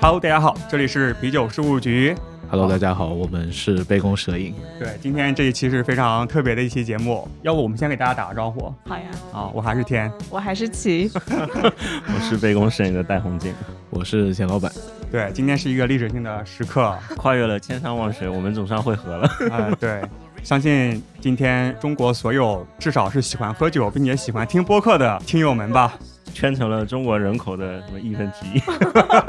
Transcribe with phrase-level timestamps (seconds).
[0.00, 2.16] Hello，大家好，这里是啤酒事务局。
[2.52, 4.54] Hello，大家好，我们是杯弓蛇影。
[4.78, 9.48] 对，今天这一期是非常特别的一期节目，要不我们先给大家打个招呼好呀，啊？
[9.54, 13.54] 我还是天，我还是齐， 我是杯弓蛇影的戴红静，
[13.88, 14.70] 我是钱老板。
[15.10, 19.30] 对，今天是一个历史性的时刻，跨越了千山万水，我们总算会合了。
[19.50, 20.02] 呃， 对，
[20.42, 25.94] 相信今天中国所有至少是喜欢喝酒并且喜欢听播客的听友们吧，
[26.32, 28.60] 圈成了中国人口的什么亿分之一，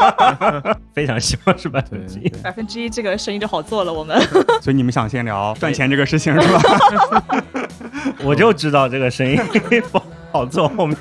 [0.93, 2.29] 非常希望是百分之一。
[2.41, 3.91] 百分之一这个生意就好做了。
[3.91, 4.19] 我们
[4.61, 7.23] 所以你们想先聊赚钱这个事情是吧？
[8.23, 9.35] 我就知道这个生意
[9.91, 10.67] 不好做。
[10.69, 10.97] 后面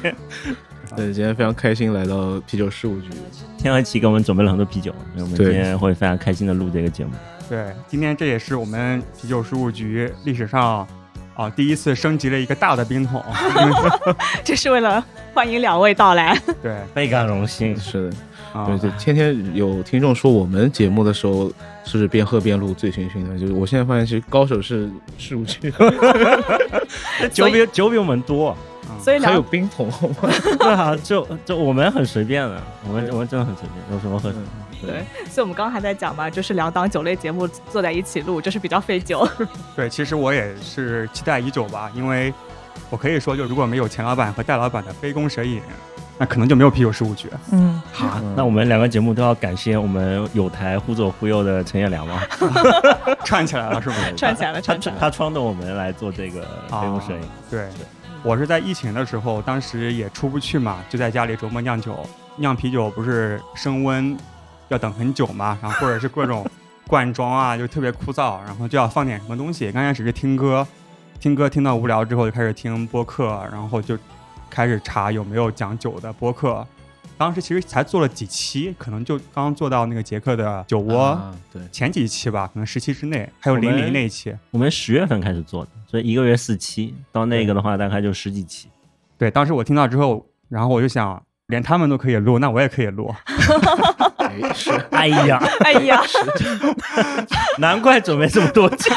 [0.97, 3.09] 对，今天非常开心来到啤酒事务局。
[3.57, 7.13] 天和奇给我们准备了很多啤酒，所以我们今天会非常开心的录这个节目。
[7.49, 10.87] 对，今天这也是我们啤酒事务局历史上
[11.35, 13.23] 啊第一次升级了一个大的冰桶，
[14.45, 16.39] 这是为了欢迎两位到来。
[16.63, 18.17] 对倍感荣幸，是的，
[18.53, 21.51] 啊对对，天天有听众说我们节目的时候
[21.85, 23.39] 是边喝边录，醉醺醺的。
[23.39, 25.73] 就是我现在发现，其实高手是事务局，
[27.33, 28.57] 酒比酒比我们多。
[29.01, 29.91] 所以还有冰桶，
[30.61, 34.43] 对啊，就就我们很随便的，我们我们真的很随便，有什么喝什么。
[34.87, 39.27] 对，所以我们刚刚还在讲嘛，就是两档酒类节目坐在一起录，就是比较费酒。
[39.77, 42.33] 对，其实我也是期待已久吧，因为
[42.91, 45.63] 我可以说，就如果没有钱老板和戴老板的杯弓蛇影，
[46.19, 47.29] 那可能就没有啤酒十五局。
[47.53, 52.21] 嗯，好，那我们两个节目都要感谢我们有台忽左忽右的陈彦良吗？
[53.25, 54.15] 串起来了是不是？
[54.17, 55.01] 串起来了，串起来了。
[55.01, 57.29] 他撺掇我们来做这个杯弓蛇影。
[57.51, 57.69] 对，
[58.23, 61.99] 我是在疫情的时候，当时也出不去嘛，就在家里琢磨酿酒。
[62.37, 64.17] 酿啤酒不是升温
[64.73, 66.45] 要等很久嘛，然后或者是各种
[66.89, 69.71] 灌装啊，就特别枯燥，然后就要放点什么东西。
[69.71, 70.67] 刚开始是听歌，
[71.21, 73.97] 听歌听到无聊之后就开始听播客，然后就
[74.51, 76.67] 开始查有没有讲酒的播客。
[77.19, 80.99] 当时其实才做了几期，可能就刚做到那个杰克的酒窝。
[80.99, 84.35] 啊对，前几期吧，可能十期之内，还有我们零零那一期。
[84.51, 88.69] 我们十月份开始做的，所以一个月四期，到那个的话大概就十几期。
[89.17, 93.15] 对，当时我听到之后，然后我就想，连他们都可以录，那我也可以录。
[94.17, 96.01] 哎是，哎呀，哎呀，
[97.59, 98.91] 难怪准备这么多酒，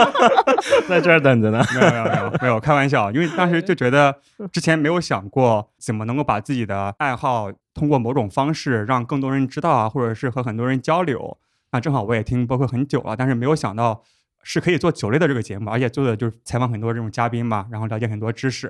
[0.88, 1.62] 在这儿等着呢。
[1.74, 4.16] 没有没有没有没有，开玩笑，因为当时就觉得
[4.50, 11.36] 之前没有想过怎么能够把自己的爱好通过某种方式让更多人知道啊，或者是和很多人交流。
[11.72, 14.02] 那正好我也听播客很久了，但是没有想到
[14.42, 18.68] 是可以做酒类的这个节目，而且做的就是采访很多这种嘉宾嘛，然后了解很多知识，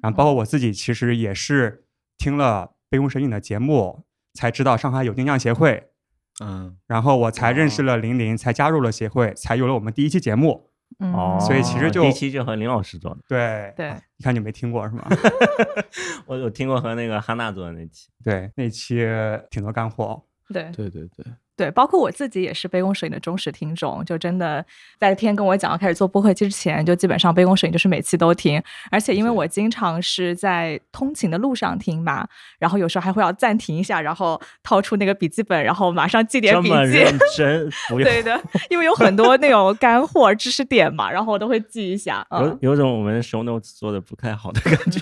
[0.00, 1.83] 然后包括我自己其实也是
[2.18, 4.04] 听了杯弓蛇影的节目，
[4.34, 5.90] 才知道上海有定向协会，
[6.42, 10.70] 嗯，然后我才认识了林林，才加入了协会，才有了我们第一期节目。
[10.98, 11.12] 嗯。
[11.12, 13.72] 哦，所以其实就第一期就和林老师做的，对。
[13.76, 15.08] 对，你看你没听过是吗？
[16.26, 18.08] 我有听过和那个哈娜做的那期。
[18.22, 19.04] 对，那期
[19.50, 20.22] 挺多干货。
[20.52, 20.70] 对。
[20.72, 21.24] 对对对，
[21.56, 24.64] 对，包括我自己也是杯弓蛇影的忠实听众，就真的
[24.98, 28.60] 在天跟我讲要开始做播客之前，就基本上杯弓蛇影就是每期都听，
[28.90, 32.26] 而且因为我经常是在通勤的路上听嘛，
[32.58, 36.74] 然后有时候还会要暂停一下，然后掏出那个笔记本，然后马上记点笔记。
[36.74, 42.26] 么 认真，不用对的，因为有很多那种干货知识点嘛，然后我都会记一下。
[42.32, 45.00] 有嗯，有种我们 show notes 做的不太好的感觉。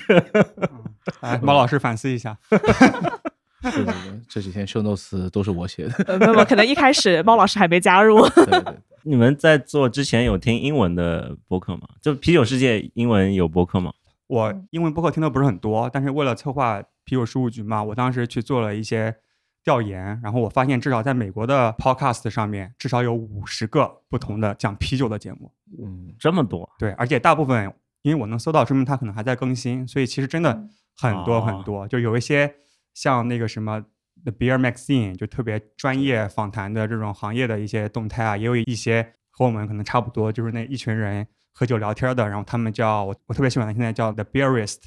[1.21, 2.37] 哎，毛老师反思一下。
[3.71, 5.95] 是的，对这几天 show notes 都是我写的。
[6.07, 8.27] 呃不不，可能一开始猫老师还没加入。
[8.35, 8.75] 对对对，
[9.05, 11.89] 你们在做之前有听英文的播客吗？
[12.01, 13.93] 就啤酒世界英文有播客吗？
[14.27, 19.15] 我英文播客听的不是很多，但是为了策划啤酒事务局嘛，我当时去做了一些
[19.63, 25.53] 调研，然后我发现至少在美国的 podcast 上面，至少有五十个不同的讲啤酒的节目。
[25.83, 30.67] 嗯，这么多，对，而且大部分因为我能搜到，说明它可能还在更新，所以其实真的
[30.97, 32.55] 很多哦很多，就有一些
[32.95, 33.85] 像那个什么
[34.25, 44.79] The Beer Magazine，就特别专业访谈的这种行业的一些动态啊，也有一些和我们可能差不多，就是那一群人喝酒聊天的，然后他们叫我我特别喜欢的，现在叫 The Beerist，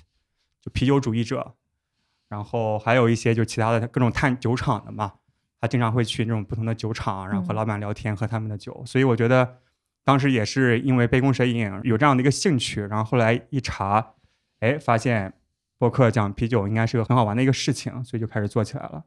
[0.61, 1.55] 就啤酒主义者，
[2.29, 5.13] 然后还有一些就其他的各种探酒厂的嘛，
[5.59, 7.55] 他经常会去那种不同的酒厂，然后和嗯。
[7.55, 9.57] 老板聊天，喝他们的酒，所以我觉得
[10.03, 14.13] 当时也是因为杯弓蛇影有这样的一个兴趣，然后后来一查，
[14.59, 15.33] 哎，发现
[15.77, 19.03] 播客讲啤酒应该是个很好玩的一个事情，所以就开始做起来了。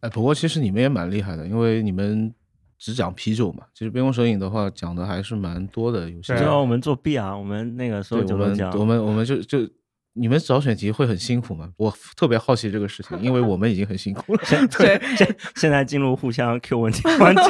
[0.00, 2.32] 哎，不过其实你们也蛮厉害的，因为你们
[2.78, 3.64] 只讲啤酒嘛。
[3.74, 8.80] 其实杯弓蛇影的话讲的还是蛮多的，有些像我们做 B 啊，我们那个所有对我们酒都讲。
[8.80, 9.58] 我们我们就就
[10.14, 11.70] 你们找选题会很辛苦吗？
[11.76, 14.42] 我特别好奇这个事情，因为我们已经很辛苦了。
[14.78, 17.42] 对，现现在进入互相 Q 问题环节，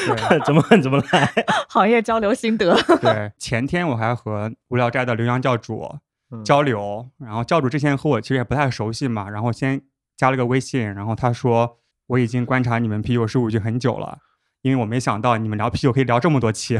[0.46, 1.30] 怎么问怎么来。
[1.68, 2.74] 行业交流心得。
[3.00, 6.00] 对，前天我还和无聊斋的刘洋教主嗯
[6.44, 9.80] 交流，然后教主之前和我其实也不太熟悉嘛，然后先
[10.16, 14.18] 加了个微信，然后他说我已经观察你们啤酒事务局很久了，
[14.62, 16.78] 因为我没想到你们聊啤酒可以聊这么多期，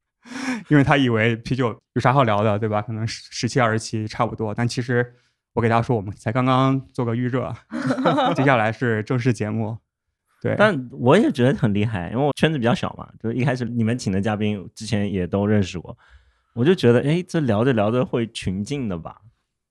[0.68, 2.82] 因为他以为啤酒有啥好聊的，对吧？
[2.82, 5.14] 可能十十期二十期差不多，但其实
[5.54, 7.54] 我给他说我们才刚刚做个预热，
[8.34, 9.78] 接下来是正式节目。
[10.42, 15.94] 对，但我也觉得很厉害，因为我圈子比较小嘛，就是一开始你们请的嘉宾之前也都认识过，
[16.54, 19.16] 我就觉得，哎，这聊着聊着会群进的吧？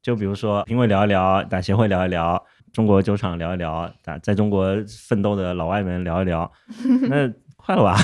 [0.01, 4.75] 就比如说评委聊一聊，打协会聊一聊，中国酒厂聊一聊，打在中国
[5.07, 6.51] 奋斗的老外们聊一聊，
[7.09, 7.97] 那快了吧？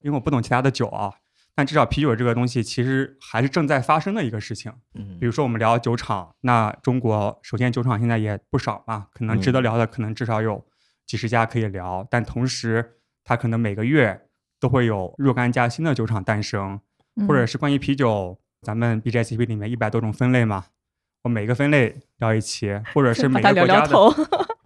[0.00, 1.12] 因为我不懂其他的酒啊，
[1.54, 4.72] 但至少啤酒这个东西其实还是正在发生的一个事情。
[4.94, 10.64] 嗯比如说我们聊酒厂，那中国首先酒厂现在也不少嘛，可能值得聊的可能至少有
[11.06, 14.28] 几十家可以聊，但同时它可能每个月
[14.60, 16.78] 都会有若干家新的酒厂诞生，
[17.26, 20.66] 或者是关于啤酒，咱们 BJCP 里面一百多种分类嘛，
[21.22, 23.94] 我每个分类聊一期，或者是 每个国家的。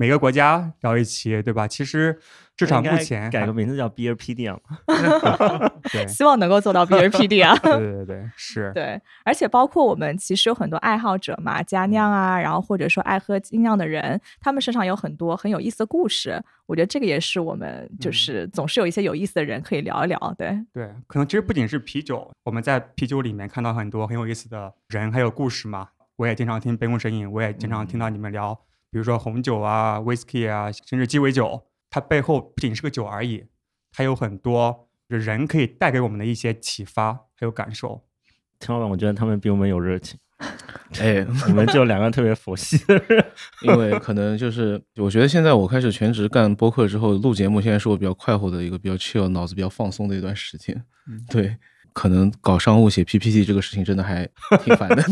[0.03, 1.69] 每个国家聊一期，对吧？
[1.69, 2.19] 其实
[2.57, 4.59] 至少目前改个名字叫 Beer PDM，
[5.93, 7.57] 对希望能够做到 BRPD 啊。
[7.63, 8.73] 对对对对是。
[8.75, 16.43] 对，而且包括我们其实有很多爱好者嘛，家酿啊，然后或者说爱喝精酿的人，他们身上有很多很有意思的故事。
[16.67, 20.35] 我觉得这个也是我们就是总是有一些有意思的人可以聊一聊。
[20.37, 25.91] 对，对，可能其实不仅是啤酒，我们在啤酒里面看到很多很有意思的人，还有故事嘛。
[26.17, 28.59] 我也经常听杯弓蛇影，我也经常听到你们聊，
[28.93, 33.47] 比如说红酒啊、whisky 啊，甚至鸡尾酒，它背后不仅是个酒而已，
[33.91, 38.05] 它有很多人可以带给我们的一些启发还有感受。
[38.61, 40.19] 听老板，我觉得他们比我们有热情，
[41.01, 43.25] 哎，我们就两个特别佛系的人。
[43.63, 50.85] 因为可能就是，我觉得现在我开始全职干播客之后，录节目现在是我比较快活的一个比较 chill、脑子比较放松的一段时间。
[51.09, 51.57] 嗯对，
[51.95, 54.29] 可能搞商务写 PPT 这个事情真的还
[54.63, 55.03] 挺烦的，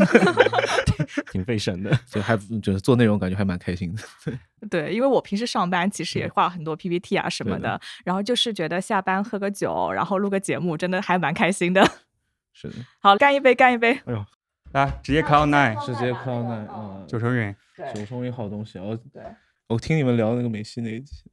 [1.30, 1.90] 挺费神的。
[2.06, 4.02] 就还就是做内容感觉还蛮开心的。
[4.68, 11.82] 对，因为我平时上班其实也画很多 PPT 啊什么的的，然后就是觉得下班喝个酒，然后录个节目，真的还蛮开心的。
[12.52, 13.92] 是的，好，干一杯，干一杯。
[14.04, 14.26] 哎呦
[14.72, 17.54] 来，直接 Cloud Nine 直接 Cloud Nine 啊，九成云，
[17.94, 18.78] 九重云好东西。
[18.78, 19.22] 我对
[19.68, 21.24] 我听你们聊那个美西那一期，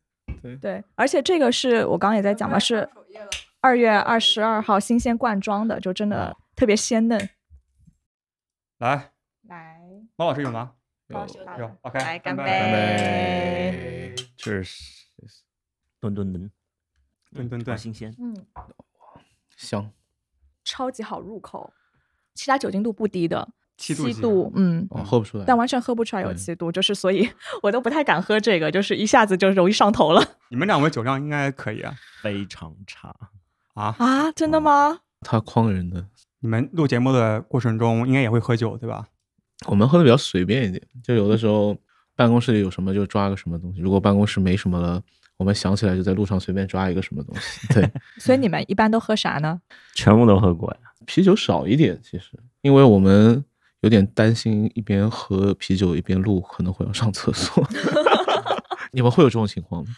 [0.41, 2.88] 对对，而且这个是我刚刚也在讲嘛，是
[3.62, 7.29] 二月二十二号新鲜灌装的，就真的特别鲜嫩。
[8.77, 9.12] 来，
[10.19, 10.72] 猫老师有吗？
[11.10, 11.19] 有
[11.60, 14.16] 有，OK，来干杯干杯杯。
[14.36, 14.75] Cheers，
[16.00, 16.52] 吨吨吨，
[17.36, 18.12] 吨吨吨新鲜。
[18.19, 18.36] 嗯，
[19.56, 19.92] 香，
[20.64, 21.72] 超级好入口，
[22.34, 23.48] 其他酒精度不低的，
[23.78, 24.88] 七度七度，嗯。
[24.90, 25.44] 哦，喝不出来。
[25.46, 27.30] 但完全喝不出来有对七度，就是所以
[27.62, 31.94] 我都不太敢喝这个，就是一下子就容易上头了你们两位酒量应该可以啊
[32.24, 33.16] 非常差，
[33.75, 33.96] 啊！
[34.00, 34.31] 啊！
[34.31, 35.02] 真的吗？
[35.22, 36.08] 他诓人的，
[36.40, 39.08] 你们录节目的过程中应该也会喝酒对吧？
[39.65, 41.75] 我们喝的比较随便一点，就有的时候
[42.15, 45.01] 办公室里有什么就抓个什么东西，如果办公室没什么了，
[45.38, 47.68] 我们想起来就在路上随便抓一个什么东西。
[47.74, 47.89] 对，
[48.19, 49.59] 所以你们一般都喝啥呢？
[49.95, 50.77] 全部都喝过呀。
[51.06, 52.31] 啤酒少一点，其实
[52.62, 53.44] 因为我们
[53.81, 57.67] 有点担心一边喝啤酒一边录可能会要上厕所。
[58.91, 59.89] 你们会有这种情况吗？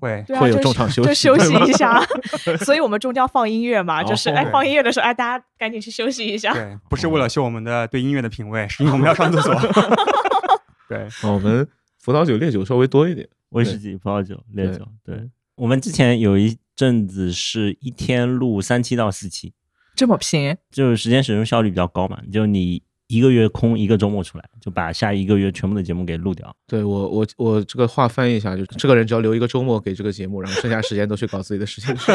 [0.00, 2.02] 会，会有中场 休息就休息一下。
[2.64, 6.52] 所以我们中间要放音乐嘛，就是哎放音乐的时候，哎大家赶紧去休息一下。
[6.52, 9.54] 对，不是为了秀我们的对音乐的品味，是因为我们要上厕所。
[10.88, 11.68] 对，哦我们
[12.04, 13.28] 葡萄酒、烈酒稍微多一点。
[13.50, 14.86] 威士忌、葡萄酒、烈酒。
[15.04, 19.52] 对，我们之前有一阵子是一天录三期到四期，
[19.96, 26.54] 这么拼，就是时间使用效率比较高嘛，就你一个月空一个周末出来，就把下一个月全部的节目给录掉。
[26.68, 32.12] 对我，我我这个话翻译一下，就是这个人只要留一个周末给这个节目，然后剩下时间都去搞自己的事情去。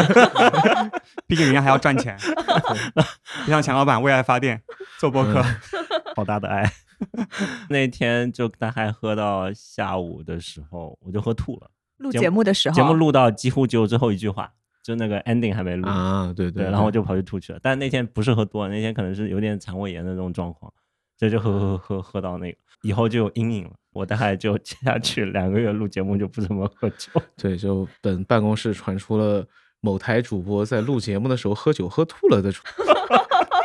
[1.28, 2.18] 毕竟人家还要赚钱，
[3.44, 4.62] 不像钱老板为爱发电
[4.98, 5.44] 做播客。
[6.16, 6.72] 好大的爱。
[7.70, 11.70] 那天就大概喝到下午的时候，我就喝吐了。
[11.98, 14.50] 录节节目的时候，节目录到几乎只有最后一句话，
[14.82, 15.86] 就那个 ending 还没录。
[15.90, 17.60] 啊，对对，然后我就跑去吐去了。
[17.62, 20.72] 但那天不是喝多了，那天可能是有点肠胃炎的那种状况，
[21.18, 23.72] 所以就喝喝喝喝喝到那个，以后就有阴影了。
[23.94, 27.10] 我大概就接下去两个月录节目就不怎么喝酒。
[27.38, 29.48] 对，就等办公室传出了
[29.80, 32.74] 某台主播在录节目的时候喝酒喝吐了的传，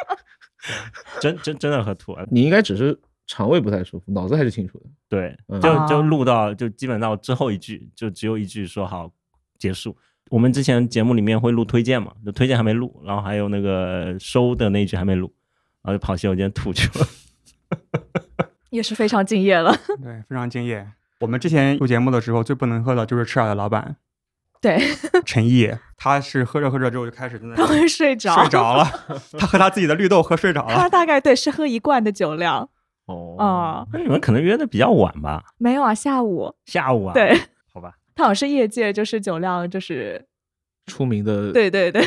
[1.21, 2.25] 真真真的喝吐了。
[2.31, 4.87] 你应该只是肠胃不太舒服，脑子还是清楚的。
[5.09, 9.11] 对，嗯就就啊录到就基本到最后一句，就只有一句说好
[9.59, 9.97] 结束。
[10.31, 15.35] 我们之前节目里面会录推荐嘛，就推荐还没录，然后还有那个收的那一句还没录，
[15.83, 17.07] 然后就跑洗手间吐去了。
[18.71, 19.75] 也是非常敬业了。
[20.03, 20.87] 对，非常敬业。
[21.21, 23.97] 我们之前录节目的时候，最不能喝的就是赤耳的老板
[24.61, 24.79] 对，
[25.25, 28.85] 陈毅，他是喝着喝着之后就开始他会睡着，睡着了，
[29.39, 30.75] 他喝他自己的绿豆喝睡着了。
[30.75, 32.69] 他大概对是喝一罐的酒量
[33.07, 35.43] 哦啊、那你们可能约的比较晚吧？
[35.59, 37.37] 没有啊，下午下午啊？，对，
[37.73, 37.95] 好吧。
[38.15, 40.25] 他好像是业界就是酒量就是
[40.87, 42.07] 出名的对对对，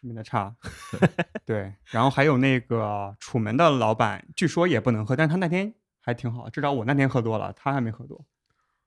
[0.00, 0.54] 出名的差，
[1.44, 8.24] 对，然后还有那个楚门的老板，据说也不能喝，但是他那天还挺好，至少我那天喝多了，他还没喝多。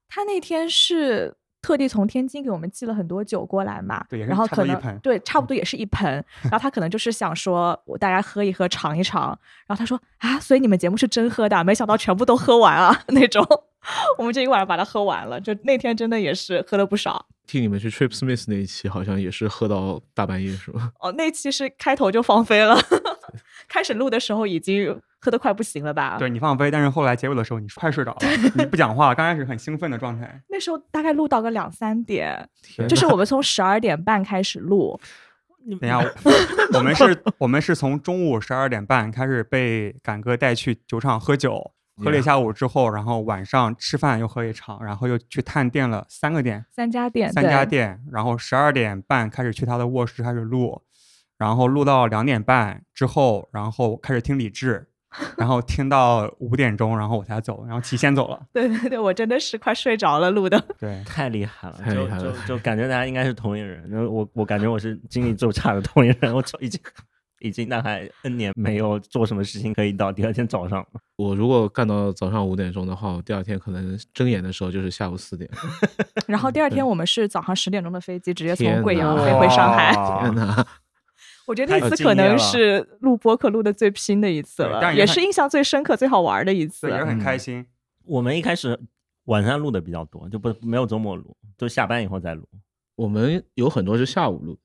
[0.08, 9.38] 他那天是特地从天津给我们寄了很多酒过来嘛，对然后可能一盆对差不多也是一盆，然后他可能就是想说我大家喝一喝尝一尝，
[9.68, 13.46] 然后他说啊，所以你们节目是真喝的啊，没想到全部都喝完啊 那种，
[14.18, 17.26] 我们这一晚上把它喝完了，就那天真的也是喝了不少。
[17.52, 20.90] 听你们去 Trip Smith 那一期，好像也是喝到大半夜是吧？
[21.02, 22.80] 哦，那期是开头就放飞了，
[23.68, 26.16] 开始录的时候已经喝得快不行了吧？
[26.18, 28.20] 对你放飞，但是后来结尾的时候你快睡着了，
[28.56, 30.42] 你不讲话了，刚开始很兴奋的状态。
[30.48, 32.48] 那时候大概录到个两三点，
[32.88, 34.98] 就是我们从十二点半开始录，
[35.82, 41.72] 等一下，我我们是，我们是从中午十二点半开始被赶哥带去酒厂喝酒，
[42.04, 50.82] 喝了一下午之后，然后晚上吃饭又喝一场，然后又去探店了三个店，三家店，三家店，然后十二点半开始去他的卧室开始录，
[51.38, 54.88] 然后录到两点半之后，然后开始听李志，
[55.38, 58.42] 然后听到五点钟，然后我才走，然后提前走了。
[58.54, 60.64] 对对对，我真的是快睡着了录的。
[60.80, 63.84] 对，太厉害了，就就就感觉大家应该是同龄人。
[63.90, 66.80] 那我我感觉我是精力最差的同龄人，我就已经
[67.42, 71.02] 已经大概 N 年没有做什么事情可以到第二天早上了。
[71.18, 75.50] 我如果干到早上五点钟的话，我第二天可能睁眼的时候就是下午四点。
[76.28, 79.92] 然后第二天我们是早上十点钟的飞机，直接从贵阳飞回上海。
[80.22, 80.66] 天哪！
[81.48, 86.88] 我觉得那次可能是录播客录的最拼的一次了，也对但也是印象最深刻、最好玩的一次，。
[86.88, 87.66] 也很嗯开心。
[88.06, 88.80] 我们一开始
[89.26, 92.48] 晚上录的比较多，就不没有周末录，就下班以后再录。
[92.96, 94.60] 我们有很多是下午录，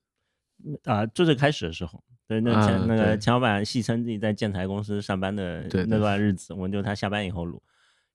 [0.85, 7.61] 啊、就最开始的时候，对，那前、啊那个对钱老板戏称自己在建材公司上班的那段日子，我们就他下班以后录，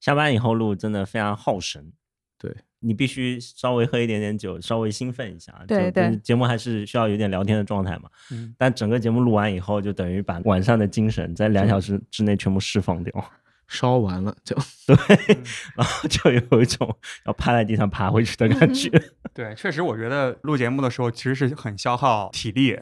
[0.00, 1.92] 下班以后录真的非常耗神。
[2.38, 5.54] 对你必须稍微喝一点点酒，稍微兴奋一下。
[5.68, 8.10] 对对节目还是需要有点聊天的状态嘛。
[8.32, 13.30] 嗯，但整个节目录完以后，就等于把晚上的精神在两小时之内全部释放掉，
[13.68, 14.96] 烧完了就对，
[15.28, 15.44] 嗯
[15.78, 16.92] 然后就有一种
[17.26, 18.90] 要趴在地上爬回去的感觉。
[19.32, 22.76] 对，确实，我觉得录节目的时候其实是很消耗体力，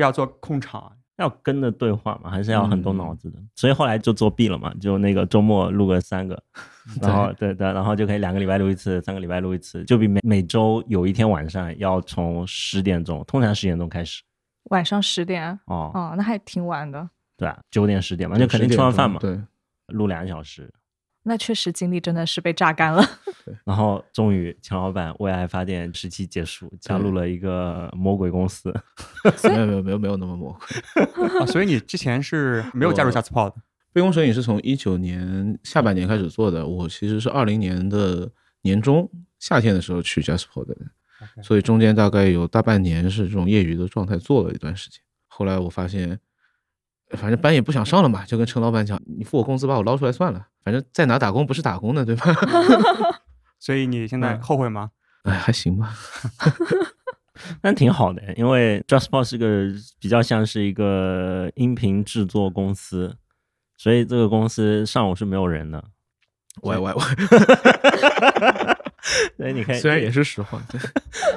[0.00, 0.92] 要做控场。
[1.16, 3.16] 要跟着对话嘛，还是要很动脑嗯。
[3.16, 6.42] 子的，所以后来就作弊了嘛，就那个周末录个三个，
[7.00, 7.54] 然后对。
[7.54, 14.24] 对，然后就可以两个礼拜录一次，三个礼拜录一次，就比每每周有一天晚上要从十点钟，通常十点钟开始。
[14.70, 17.08] 晚上十点，哦，哦，那还挺晚的。
[17.36, 19.40] 对啊，九点十点嘛，就肯定吃完饭嘛，对，
[19.86, 20.68] 录两个小时，
[21.24, 23.04] 那确实精力真的是被榨干了。
[23.64, 28.72] 然后终于钱老板为爱发电时期结束，加入了一个魔鬼公司，
[29.44, 31.02] 没有没有没有没有那么魔鬼。
[31.40, 33.56] 啊，所以你之前是没有加入我 j a s p o d
[33.92, 38.30] 杯弓蛇影是从一九年下半年开始做的，我其实是二零年的
[38.62, 40.76] 年中夏天的时候去 Jasper 的，
[41.42, 45.00] 所以中间大概有大半年是这种业余的状态做了一段时间。
[45.28, 46.18] 后来我发现，
[47.10, 52.24] 反正班也不想上了嘛，就跟陈老板讲，你付我工资把我捞出来算了，反正在哪打工不是打工的，对吧？
[53.60, 54.90] 所以你现在嗯后悔吗？
[55.24, 55.92] 哎，还行吧。
[57.62, 59.66] 那挺好的，因为 JustPod 是个
[60.00, 63.16] 比较像是一个音频制作公司，
[63.76, 65.84] 所以这个公司上午是没有人的。
[66.62, 67.02] 喂喂喂，
[69.36, 70.80] 所以你可以，虽然也是实话，对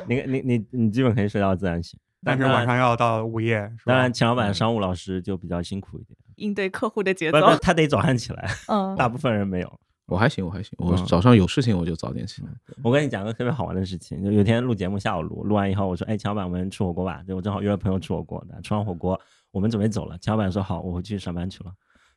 [0.08, 9.80] 你你你你基本可以睡到自然醒，但是晚上要到午夜，是吧当然，钱老板商务老师就比较辛苦一点，应对客户的节奏不不，，他得早上起来，嗯， 大部分人没有。
[10.08, 12.48] 我还行，我还行，我嗯早上有事情我就早点起来。
[12.82, 17.22] 我跟你讲个特别好玩的事情，就有天录节目，下午录，录完以后我说，哎，钱老板，我们吃火锅吧。
[17.28, 19.20] 就我正好约了朋友吃火锅的，吃完火锅
[19.52, 21.72] 我们准备走了，钱老板说好，我回去上班去了。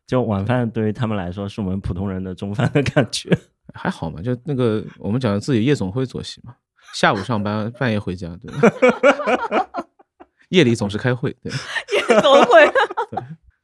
[0.07, 3.37] 就晚饭对于他们来说是我们普通人的中饭的感觉。
[3.75, 6.55] 还好嘛，就那个我们讲的自己夜总会作息嘛，
[6.95, 9.85] 下午上班，半夜回家，对吧？
[10.51, 12.73] 夜里总是开会，对，夜总会。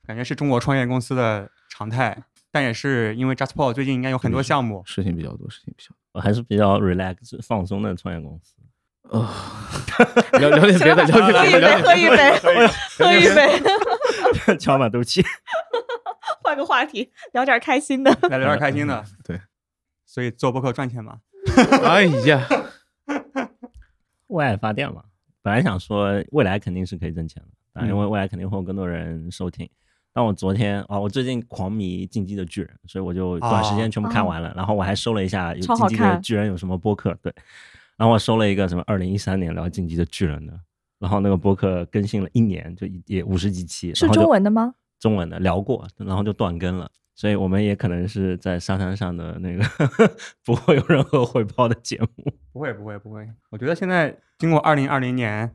[0.07, 2.17] 感觉是中国创业公司的常态，
[2.51, 8.55] 但也是因为 JustPod 最近应该有很多项目，事情比较多，事情比较多我还是比较 relax 放松的创业公司。
[9.11, 9.21] 多。
[9.21, 9.71] 啊、
[10.41, 15.25] 聊聊点别的，聊点别的，喝一杯，喝一杯，喝一杯，钱老板，对不起。
[16.43, 18.11] 换个话题，聊点开心的。
[18.23, 19.05] 来聊点开心的。
[19.25, 19.41] 对，
[20.05, 21.19] 所以做播客赚钱吗，
[21.85, 22.47] 哎呀，
[24.29, 25.05] 为爱发电嘛，
[25.43, 29.69] 本来想说未来肯定是可以挣钱的，啊，因为未来肯定会有更多人收听，
[30.17, 34.51] 但我昨天啊，我最近狂迷《进击的巨人》，所以我就短时间全部看完了。
[34.57, 37.31] 然后我还搜了一下有《进击的巨人》有什么播客，对。
[37.99, 40.59] 然后我搜了一个什么二零一三年聊《进击的巨人》的，
[40.99, 44.75] 然后那个播客更新了一年，就也五十几期，是中文的吗？
[44.99, 46.91] 中文的聊过，然后就断更了。
[47.15, 49.63] 所以我们也可能是在沙滩上的那个
[50.47, 52.33] 不会有任何回报的节目。
[52.55, 55.55] 不会不会不会，我觉得现在经过二零二零年，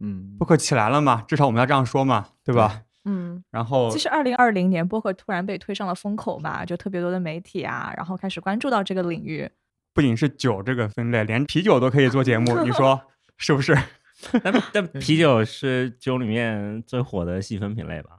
[0.00, 2.84] 嗯播，客起来了嘛，至少我们要这样说嘛，对吧？
[3.08, 9.48] 嗯，然后其实二零二零年播客突然被推上了风口吧，就特别多的媒体啊，然后开始关注到这个领域。
[9.94, 13.00] 不仅是酒这个分类，连啤酒都可以做节目，你说
[13.38, 13.76] 是不是？
[14.42, 18.10] 但但啤酒是酒里面最火的细分品类吧？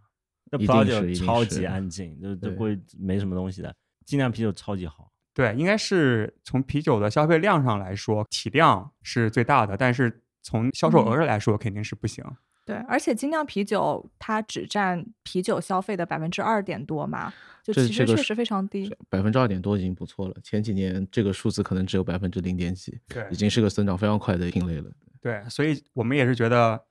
[0.52, 3.72] 那葡萄酒超级安静，就就不会没什么东西的。
[4.06, 12.26] 精酿啤酒超级好，对，应该是从啤酒的消费量上来说，体量是最大的，但是从销售额上来说，肯定是不行。
[12.70, 17.34] 对，而且精酿啤酒它只占啤酒消费的百分之二点多嘛，
[17.64, 18.96] 就其实确实非常低。
[19.10, 20.36] 百分之二点多已经不错了。
[20.44, 24.92] 前几年这个数字可能只有百分之零点几，对已经是个增长非常快的品类了。
[25.20, 26.82] 对，所以我们也是觉得，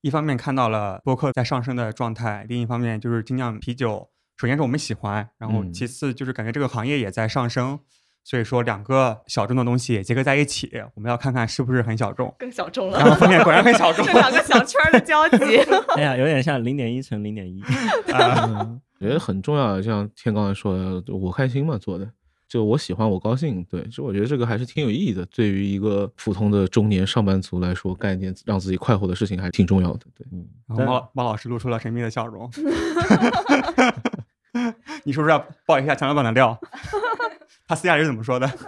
[0.00, 7.78] 一方面看到了播客在上升的状态，另一方面就是精酿啤酒，首先是我们喜欢，然后嗯其次就是感觉这个行业也在上升，
[8.28, 12.30] 所以说两个小众的东西结合在一起，我们要看看是不是很小众。
[12.38, 15.56] 更小众了然后封面果然很小众 这两个小圈儿的交集。
[15.96, 17.62] 哎呀，有点像零点一乘零点一。
[19.00, 22.06] 我觉得很重要像天刚才说的，我开心嘛做的，
[22.46, 25.24] 就我喜欢我高兴，对，就我觉得这个还是挺有意义的。
[25.34, 30.00] 对于一个普通的中年上班族来说，干一件让自己快活的事情还挺重要的。
[30.14, 32.50] 对，嗯，然后但猫猫老师露出了神秘的笑容。
[35.04, 36.60] 你是不是要爆一下强老板的料？
[37.68, 38.48] 他私下里是怎么说的？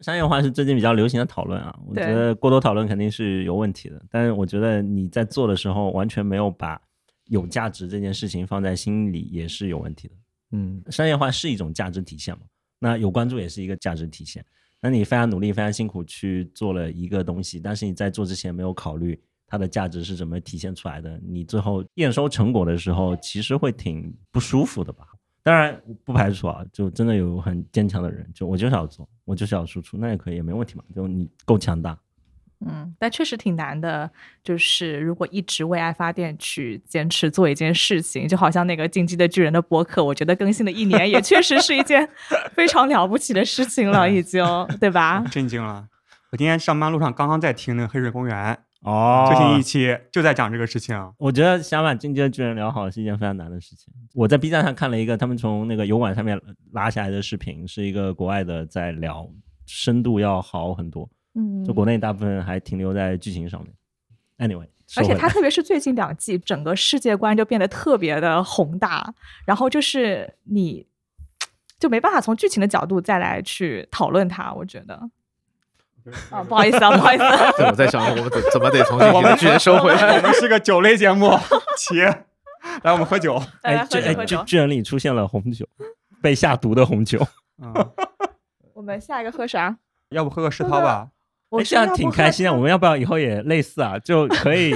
[0.00, 4.02] 商业化是最近比较流行的讨论啊，我觉得过多讨论肯定是有问题的。
[4.10, 6.80] 但是我觉得你在做的时候完全没有把
[7.26, 10.14] 有价值这件事情放在心里，也是有问题的。
[10.52, 12.42] 嗯，商业化是一种价值体现嘛？
[12.78, 14.44] 那有关注也是一个价值体现。
[14.80, 25.06] 那你非常努力、非常辛苦去做了一个东西，但是你在做之前没有考虑它的价值是怎么体现出来的，你最后验收成果的时候，其实会挺不舒服的吧？
[25.46, 30.82] 当然不排除啊，就真的有很坚强的人，就我就是要做，我就是要输出，那也可以，也没问题嘛。
[30.92, 31.96] 就你够强大，
[32.66, 34.10] 嗯，但确实挺难的。
[34.42, 42.08] 就是如果一直为爱发电去坚持做一件事情，就好像那个《进击的巨人》的博客，我觉得更新了一年，也确实是一件
[42.50, 44.44] 非常了不起的事情了， 已经，
[44.80, 45.22] 对吧？
[45.30, 45.86] 震惊了！
[46.32, 50.96] 我今天上班路上刚刚在听那个《黑水公园》哦最新一期，就在讲这个事情。
[51.18, 53.92] 我觉得想把进阶巨人聊好是一件非常难的事情。
[54.14, 56.40] 我在 B 站上看了一个他们从那个油管上面
[56.72, 59.28] 拉下来的视频，是一个国外的在聊，
[59.66, 61.08] 深度要好很多。
[61.34, 63.72] 嗯，就国内大部分还停留在剧情上面。
[64.38, 70.86] Anyway，而且它特别是最近两季，整个世界观就变得特别的宏大，然后就是你
[71.80, 75.10] 就没办法从剧情的角度再来去讨论它，我觉得。
[76.30, 77.52] 啊， 不好意思啊， 不好意思、啊。
[77.52, 80.22] 对，我在想，我们怎怎么得重新 我们把巨人收回来我。
[80.22, 81.30] 们是个酒类节目，
[81.76, 83.40] 起，来我们喝酒。
[83.62, 84.36] 哎，这哎喝酒喝酒。
[84.38, 85.66] 巨巨人里出现了红酒，
[86.22, 87.18] 被下毒的红酒，
[87.62, 87.72] 嗯，
[88.74, 89.76] 我们下一个喝啥？
[90.10, 91.08] 要不喝个世涛吧？
[91.48, 92.52] 我这样挺开心啊。
[92.52, 93.98] 我们要不要以后也类似啊？
[93.98, 94.74] 就可以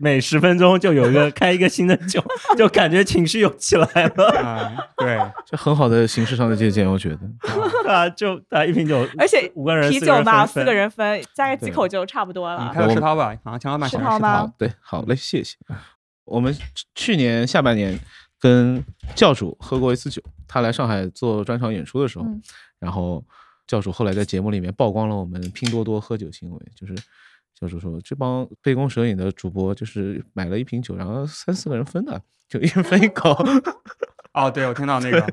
[0.00, 2.24] 每十分钟就有一个开一个新的酒，
[2.56, 7.18] 就感觉情绪又起来了啊，对，这很好的形式上的借鉴，我觉得。
[7.92, 8.08] 啊！
[8.10, 12.64] 就啊一瓶酒，而且五个人啤酒嘛，四个人分，加个几口就差不多了。
[12.64, 13.36] 你开个世涛吧。
[13.44, 15.56] 好像强老板喜欢世世涛吗对，好嘞，谢谢。
[16.24, 16.56] 我们
[16.94, 17.98] 去年下半年
[18.38, 18.84] 跟
[19.16, 22.40] 教主喝过一次酒，他来上海做专场演出的时候，嗯
[22.78, 23.24] 然后
[23.66, 26.94] 教主后来在节目里面曝光了我们拼多多喝酒行为，就是
[27.58, 33.36] 教主说这帮杯弓蛇影的主播就是买了一瓶酒，然后三四个人分的，就一人分一口。
[34.32, 35.26] 哦，对，我听到那个，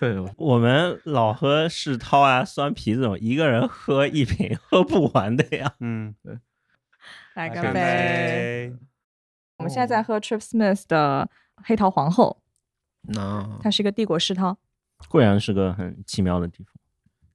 [0.00, 5.72] 对，我们老喝世涛啊、酸啤这种，一个人喝一瓶喝不完的呀。
[5.78, 6.36] 嗯，对
[7.34, 8.74] 来干杯。
[9.58, 11.30] 我们现在在喝 Trip Smith 的
[11.62, 12.42] 黑桃皇后，
[13.02, 14.58] 那它是一个帝国世涛。
[15.08, 16.72] 贵阳是个很奇妙的地方。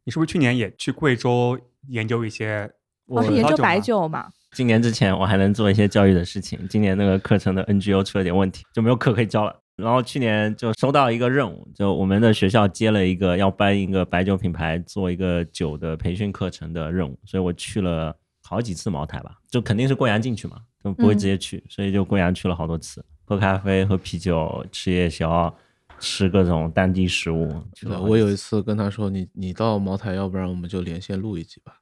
[0.04, 2.74] 你是不是去年也去贵州研究一些？
[3.08, 3.80] 我是研究白。
[3.80, 9.56] 酒嘛，今年之前我还能做一些教育的事情，今年那个课程的 NGO 出了点问题，就没有课可以教了。
[9.78, 25.56] 然后去年就收到一个任务，就我们的学校接了一个要帮一个白酒品牌做一个酒的培训课程的任务，所以我去了好几次茅台吧，就肯定是贵阳进去嘛，就不会直接去，所以就贵阳去了好多次，喝咖啡、喝啤酒、吃夜宵、
[26.00, 27.54] 吃各种当地食物。
[28.02, 31.74] 我有一次次跟他说，你你到茅台，要不然我们就连线录一集吧。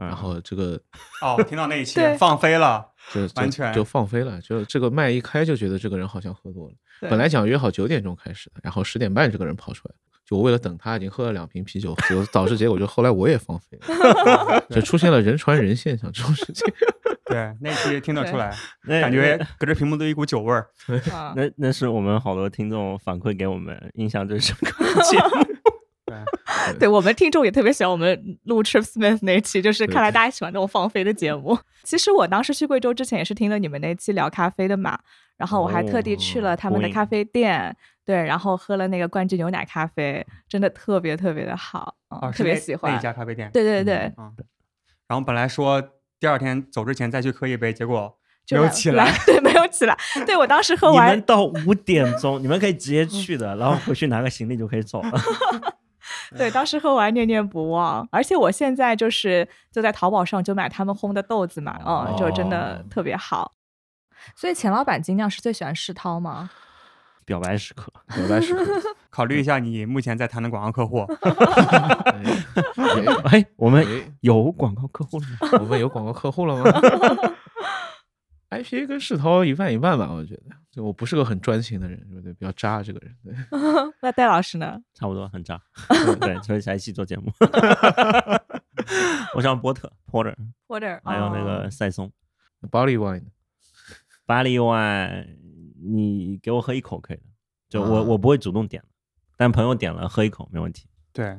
[0.00, 0.80] 然后这个
[1.22, 6.74] 哦，听到那一期放飞了，就就完全就放飞了，就这个麦一开就觉得这个人好像喝多了。
[7.00, 9.94] 本来想约好九点钟开始的，然后十点半这个人跑出来，
[10.26, 16.66] 就我为了等他，已经喝了两瓶啤酒，就导致结果就后来我也放飞了， 就出现了人传人现象这种事情。
[17.26, 20.66] 对，那期听得出来，那感觉隔着屏幕都一股酒味儿。
[21.12, 25.46] 啊那那是我们好多听众反馈给我们印象最深刻的节目。
[26.08, 31.58] 对，对我们听众也特别喜欢我们录 Trip Smith 那期，就是看来大家喜欢这种放飞的节目。
[31.84, 34.98] 其实我当时去贵州之前也是听了你们那期聊咖啡的嘛，
[35.36, 42.98] 然后我还特地去了他们的哦咖啡店，对，然后喝了那个冠军牛奶咖啡，真的特别特别的好，嗯啊，特别那那喜欢一。
[42.98, 43.50] 家咖啡店。
[43.52, 44.34] 对对对，嗯，
[45.06, 45.82] 然后本来说
[46.20, 48.14] 第二天走之前再去喝一杯，结果
[48.50, 49.12] 没有起来。
[49.24, 49.96] 对，没有起来。
[50.26, 55.12] 对我当时喝完你们，到五点钟，你们可以直接去的，然后回去拿个行李就可以走了。
[56.36, 63.52] 对，当时喝完念念不忘，而且我现在就是就在淘宝上就买他们烘的豆子嘛，嗯，就真的哦特别好。
[64.34, 66.50] 所以钱老板精酿是最喜欢世涛吗？
[67.24, 68.64] 表白时刻，表白时刻，
[69.10, 71.00] 考虑一下你目前在谈的广告客户。
[72.08, 75.48] 哎哎，我们哎有广告客户了吗？
[75.60, 76.64] 我们有广告客户了吗
[78.50, 80.42] ？IPA 跟世涛一半一半吧，我觉得。
[80.70, 82.32] 就我不是个很专情的人，对不对？
[82.34, 83.16] 比较渣这个人。
[83.24, 83.34] 对，
[84.00, 84.80] 那戴老师呢？
[84.94, 85.60] 差不多很渣。
[86.20, 87.32] 对，所以才一起做节目。
[89.34, 92.12] 我上波特 Porter，Porter，还有那哦个赛松。
[92.70, 93.24] Barley Wine
[94.26, 95.26] 巴黎湾，
[95.80, 97.22] 你给我喝一口可以的，
[97.68, 98.82] 就我、啊我不会主动点，
[99.36, 100.86] 但朋友点了喝一口没问题。
[101.12, 101.38] 对，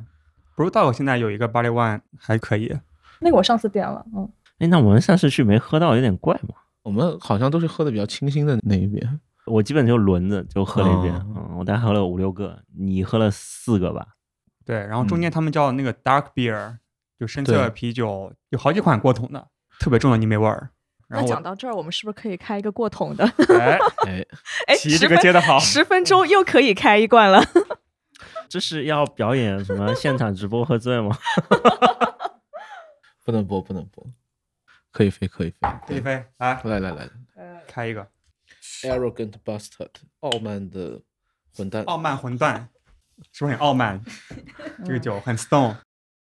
[0.55, 2.75] 不是道现在有一个 Barley One 还可以。
[3.19, 6.55] 那个我上次点了，嗯，哎，那我们上次去没喝到，有点怪嘛。
[6.89, 9.19] 我们好像都是喝的比较清新的那一边。
[9.45, 14.07] 我基本就轮子就喝了一遍，哦嗯，我大概喝了五六个，你喝了四个吧？
[14.65, 16.77] 对，然后中嗯间他们叫那个 Dark Beer，
[17.19, 19.47] 就深色对啤酒，有好几款过桶的，
[19.79, 20.71] 特别重的泥煤味儿。
[21.07, 23.23] 然那后讲到这儿，我们是不是可以开一个过桶的？
[23.59, 24.25] 哎，哎，
[24.65, 27.39] 哎，题这十分个接的好，十分钟又可以开一罐了。
[28.47, 31.15] 这是要表演什么现场直播喝醉吗？
[33.23, 34.03] 不能播，不能播，
[34.91, 35.57] 可以飞，可以飞。
[35.87, 37.09] 可以飞，来来来来
[37.67, 38.07] 开一个
[38.83, 39.89] ，Arrogant Bastard，
[40.21, 41.01] 傲慢的
[41.55, 41.83] 混蛋。
[41.83, 42.69] 傲慢混蛋，
[43.31, 44.03] 是不是很傲慢？
[44.85, 45.75] 这个酒很 stone，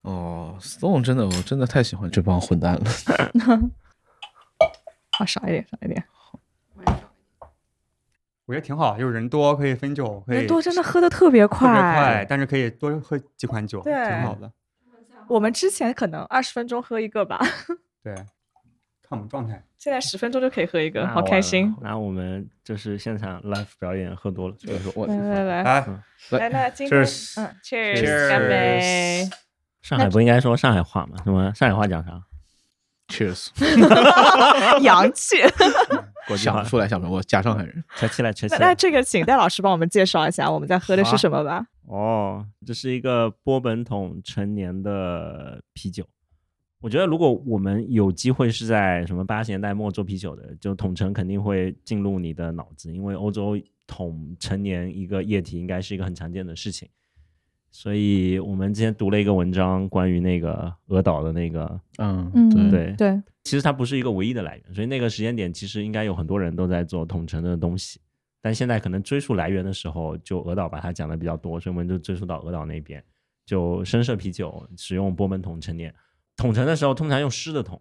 [0.02, 2.84] 哦，Stone 真的，我真的太喜欢这帮混蛋了。
[5.20, 6.06] 啊，少一点，少一点。
[8.46, 14.52] 我觉得挺好，就是人多可以分酒，可以人多真的喝的特别特别快，快，但是可以多喝几款酒，对挺好的。
[15.30, 17.40] 我们之前可能二十分钟喝一个吧，
[18.04, 18.14] 对，
[19.12, 19.62] 看我们状态。
[19.78, 21.76] 现在十分钟就可以喝一个，好开心。
[21.82, 29.30] 那我们就是现场 live 表演喝多了，所以说我来来来来，来，那今天 Cheers 嗯，Cheers，Cheers 干杯！
[29.82, 31.18] 上海不应该说上海话吗？
[31.26, 32.22] 什么上海话讲啥
[33.10, 33.50] ？Cheers，
[34.82, 35.36] 洋气。
[36.38, 37.84] 想不，出来，想不出来，我假上海人。
[37.98, 38.60] 扯起来，扯起来。
[38.60, 41.66] 那那这个，请戴老师帮我们介绍一下，我们在喝的是什么吧？
[41.88, 46.08] 哦，这是一个波本桶陈年的啤酒。
[46.82, 56.90] 我觉得如果我们有机会是在什么八十年代末做啤酒的，就桶陈肯定会进入你的脑子，因为欧洲桶陈年一个液体应该是一个很常见的事情。
[57.70, 68.02] 所以我们之前读了一个文章，关于那个俄岛的那个，嗯，嗯，对对对，其实它不是一个唯一的来源，所以那个时间点其实应该有很多人都在做统称的东西，
[68.42, 73.02] 但现在可能追溯来源的时候，就俄岛把它讲的比较多，所以我们就追溯到俄岛那边，
[73.46, 75.94] 就深色啤酒使用波本桶陈年。
[76.42, 77.80] 桶陈的时候通常用湿的桶，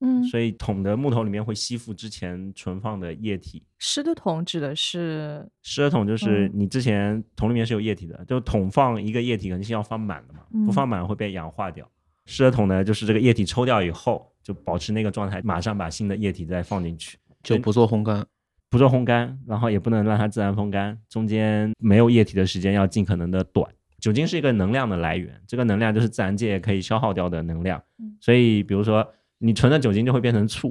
[0.00, 3.62] 嗯，所以桶的木头里面会吸附之前存放的液体。
[3.78, 11.88] 湿的桶指的是湿的桶就是嗯你之前桶里面是有液体的，就桶放一个液体肯定是要放满的嘛，嗯不放满会被氧化掉。
[12.26, 18.26] 湿的桶呢，就是这个液体抽掉以后，就保持那个状态，马上把新的液体再放进去，就不做烘干。
[18.70, 23.70] 不做烘干，然后也不能让它自然风干，中间没有液体的时间要尽可能的短。
[24.04, 28.14] 酒精是一个能量的来源，这个能量就是自然界可以消耗掉的能量嗯。
[28.20, 30.70] 所以，比如说你存的酒精就会变成醋，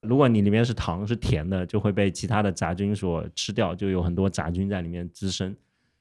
[0.00, 5.52] 如果你里面是糖是甜的，就会被其他的杂菌所吃掉，就有很多杂菌在里面滋生。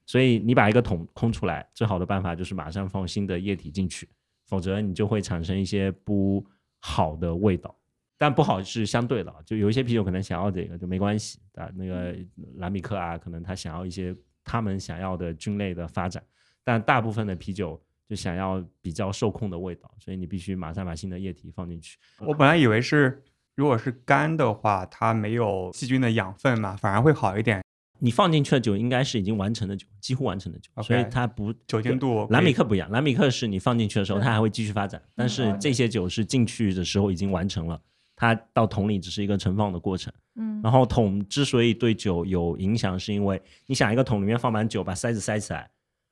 [0.06, 4.08] 所以你把一个桶空出来，最好的办法就是马上放新的液体进去，
[4.46, 6.46] 否则你就会产生一些不
[6.78, 7.76] 好的味道。
[8.20, 12.16] 但不好是相对的，啊，就有一些啤酒可能想要这个就没关系啊，那个
[12.58, 16.22] 兰米克啊，可能他想要一些他们想要的菌类的发展，
[16.68, 21.98] 但大部分的啤酒就想要比较受控的味道，所以你必须马上把新的液体放进去。
[22.20, 23.24] 我本来以为是，
[23.56, 27.64] 如果是干的话，它没有细菌的养分嘛，反而会好一点。
[28.00, 37.82] 你放进去的酒应该是已经完成的酒，几乎完成的酒所以它不酒精度蓝米克不一样，蓝米克是你放进去的时候，它还会继续发展，但是这些酒是进去的时候已经完成了，
[38.14, 40.14] 它到桶里只是一个盛放的过程。
[40.36, 45.70] 嗯然后桶之所以对酒有影响，是因为你想一个桶里面放满酒，把塞子塞起来，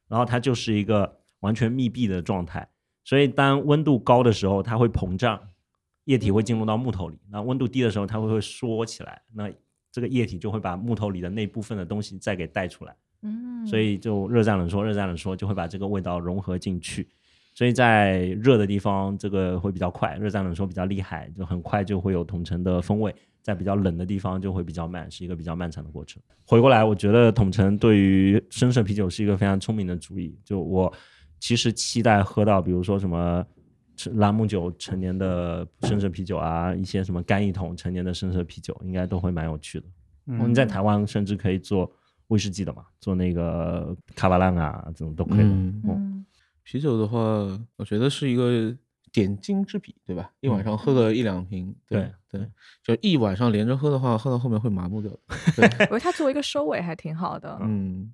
[0.07, 2.67] 然后它就是一个完全密闭的状态，
[3.03, 5.39] 所以当温度高的时候，它会膨胀，
[6.05, 9.51] 液体会进入到木头里；那温度低的时候，它会会缩起来，那
[9.91, 12.95] 这个液体就会把木头里的那部分的东西再给带出来。
[13.21, 17.07] 嗯所以就热胀冷缩，热胀冷缩就会把这个味道融合进去。
[17.55, 23.11] 所以在热的地方，这个会比较快，热胀冷缩比较厉害，就很快就会有同城的风味；
[23.45, 26.19] 在比较冷的地方就会比较慢，是一个比较漫长的过程。
[26.47, 30.35] 回过来，我觉得桶陈对于深色啤酒是一个非常聪明的主意。
[30.43, 30.91] 就我
[31.39, 33.45] 其实期待喝到，比如说什么
[34.13, 39.85] 朗姆酒陈年的深色啤酒啊，一些什么干邑桶陈年的深色啤酒，应该都会蛮有趣的。
[40.25, 41.91] 嗯你在台湾甚至可以做
[42.29, 45.43] 威士忌的嘛，做那个卡巴浪啊，这种都可以的。
[45.43, 46.25] 嗯嗯嗯
[46.63, 47.19] 啤酒的话，
[47.75, 48.75] 我觉得是一个
[49.11, 50.31] 点睛之笔，对吧？
[50.39, 55.19] 一晚上喝个一两瓶，对对对，就一晚上连着喝的话，喝到后面会麻木掉的。
[55.55, 57.57] 对，我觉得他作为一个收尾还挺好的。
[57.61, 58.13] 嗯，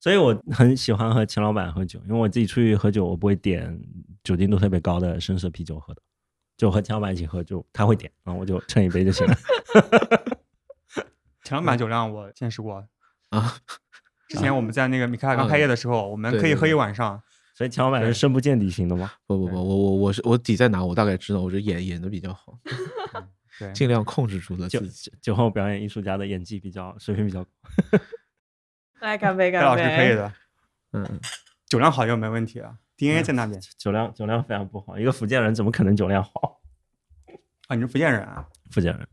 [0.00, 3.80] 所以我很喜欢和钱老板喝酒，因为我自己出去喝酒，我不会点
[4.22, 6.02] 酒精度特别高的深色啤酒喝的，
[6.56, 9.34] 就和钱老板一起喝，就他会点，然后我就蹭一杯就行了。
[11.44, 12.84] 钱老板酒量我见识过
[13.30, 13.56] 啊。
[14.28, 17.20] 之前我们在那个米开朗刚开业的时候，我们可以喝一对对对晚上。
[17.52, 19.10] 所以钱老板是深不见底型的吗？
[19.26, 22.56] 不不不，我我我是我底在哪，我大概知道，我是演演的比较好，
[23.60, 25.12] 对，尽量控制住了酒自己。
[25.20, 27.50] 酒后表演艺术家的演技比较水平比较高。
[29.00, 29.82] 来干杯，干杯！
[29.82, 30.32] 戴老师可以的，
[30.92, 31.20] 嗯，
[31.68, 32.78] 酒量好就没问题啊。
[32.96, 36.60] DNA 在那边酒量酒量非常不好，一个福建人怎么可能酒量好？
[37.68, 38.48] 啊，你是福建人啊？
[38.70, 39.06] 福建人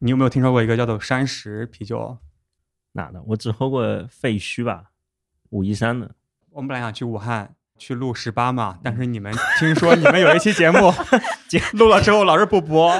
[0.00, 2.18] 你有没有听说过一个叫做山石啤酒？
[2.92, 3.22] 哪的？
[3.22, 4.90] 我只喝过废墟吧，
[5.50, 6.14] 武夷山的。
[6.50, 10.92] 我们本来想去武汉去录十八嘛，但是你们听说你们有一期节目
[11.72, 12.92] 录了之后老是不播，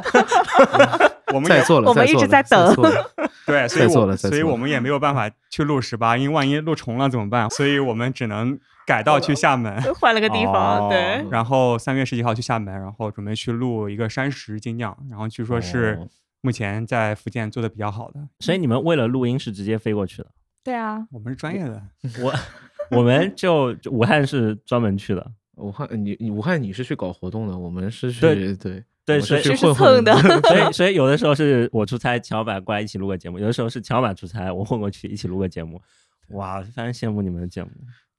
[1.32, 2.74] 我们也在座了，我们一直在等
[3.46, 7.48] 对，所以我所以我们也没有办法去录十八，因为万一录重了怎么办？
[7.50, 9.80] 所以我们只能改道去厦门。
[9.94, 16.08] 换了个地方，哦对，然后三月十几号去厦门，然后准备去录一个山石精酿，然后据说是哦
[16.40, 18.20] 目前在福建做的比较好的。
[18.38, 20.28] 所以你们为了录音是直接飞过去的？
[20.62, 21.82] 对啊，我们是专业的，
[22.22, 22.32] 我
[22.90, 30.14] 我们就就武汉是专门去的，武汉，你你武汉你是去搞活动的，我们是去对对对所以是去是混混蹭的
[30.48, 35.80] 所以所以有的时候是我出差，乔老板过来一起录个节目；有的时候是乔老板出差，我混过去一起录个节目。
[36.28, 37.70] 哇，非常羡慕你们的节目。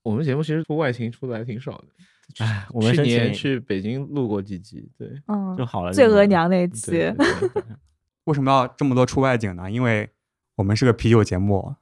[0.04, 2.44] 我们节目其实出外勤出的还挺少的。
[2.44, 5.94] 哎，我们申去年去北京录过几集，对，嗯，就好了。
[5.94, 7.64] 醉额娘那期对，对对
[8.26, 9.70] 为什么要这么多出外景呢？
[9.70, 10.10] 因为
[10.56, 11.76] 我们是个啤酒节目，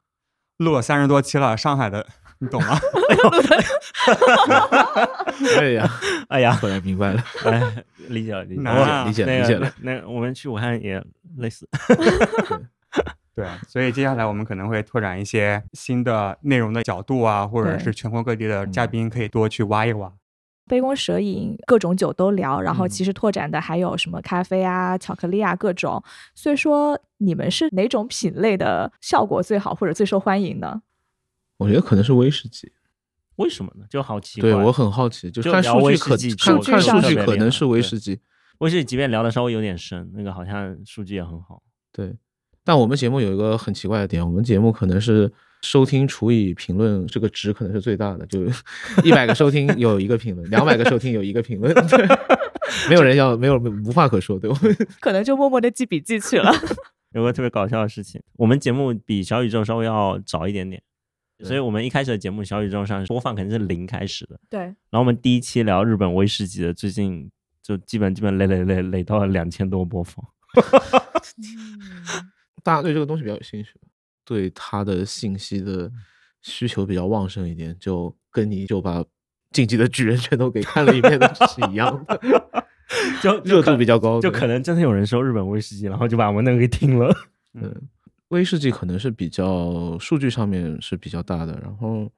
[0.58, 2.06] 录了三十多期了，上海的
[2.40, 2.80] 你懂吗？
[5.60, 5.90] 哎呀，
[6.30, 8.62] 哎呀，后来明白了，哎， 理解了，理解
[9.06, 9.72] 理解那个理解了。
[9.82, 11.04] 那我们去武汉也
[11.38, 11.68] 类似。
[13.36, 20.12] 对，所以接下来我们可能会拓展一些新的内容的角度啊，或者是全国各地的嘉宾可以多去挖一挖。
[20.68, 26.02] 杯弓蛇影，各种酒都聊，然后嗯其实拓展的还有什么咖啡啊、巧克力啊各种。
[26.36, 30.82] 所以说，你们是哪种品类的效果最好或者最受欢迎呢？
[31.60, 32.72] 我觉得可能是威士忌，
[33.36, 33.86] 为什么呢？
[33.90, 34.50] 就好奇怪。
[34.50, 38.20] 对我很好奇，就看数据可看数据上看数据可能是威士忌，
[38.60, 41.62] 威士忌，即便聊的稍微有点深，那个好像数据也很好。
[41.92, 42.16] 对。
[42.64, 48.46] 但我们节目有一个很奇怪的点，我们节目可能是收听除以评论这个值可能是最大的，就
[49.04, 52.08] 一百个收听有一个评论，两百个收听有一个评论，对，
[52.88, 56.52] 没有人要，没有无话可说，对我们 可能就默默的记笔记去了。
[57.14, 60.84] 有个特别搞笑的事情，我们节目比小宇宙稍微要早一点点，
[61.42, 64.40] 所以我们一开始的节目小宇宙上播放肯定是零开始的。
[64.50, 67.30] 对，然后我们第一期聊日本威士忌的，最近
[67.62, 70.26] 就基本基本累累累累到了两千多播放。
[72.64, 73.72] 大家对这个东西比较有兴趣，
[74.26, 75.90] 对它的信息的
[76.42, 79.02] 需求比较旺盛一点，就跟你就把
[79.52, 82.20] 《进击的巨人》全都给看了一遍的是一样的，
[83.24, 87.16] 就热度比较高，就可能真的有人说日本威士忌，然后就把我们那个给听了。
[87.54, 87.74] 嗯，
[88.30, 92.10] 威士忌可能是比较数据上面是比较大的，然后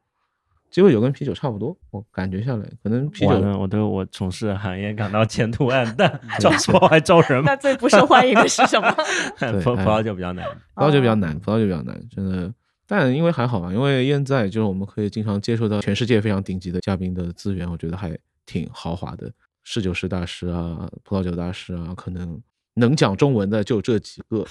[0.69, 7.55] 鸡尾酒跟啤酒差不多，我感觉下来，可能啤酒我对我从事的行业感到前途暗淡， 招错还招人吗那？
[7.57, 8.89] 最不受欢迎的是什么？
[9.61, 10.45] 葡葡哎萄酒比较难。
[10.75, 12.53] 葡萄酒比较哦难，葡萄酒比较难，真的。
[12.87, 19.31] 但因为还好吧，因为现在就是我们可以经常接触到全世界非常顶级的嘉宾的资源，我觉得还挺豪华的。
[19.63, 22.41] 侍酒师大师啊，葡萄酒大师啊，可能
[22.75, 24.45] 能讲中文的就这几个，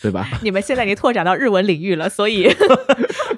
[0.00, 0.26] 对吧？
[0.42, 2.48] 你们现在已经拓展到日文领域了，所以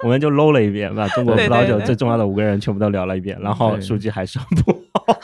[0.03, 5.19] 我们就搂了一遍，把中国葡萄酒最重要的五个人全部都聊了一遍，然后对数据还是很不好。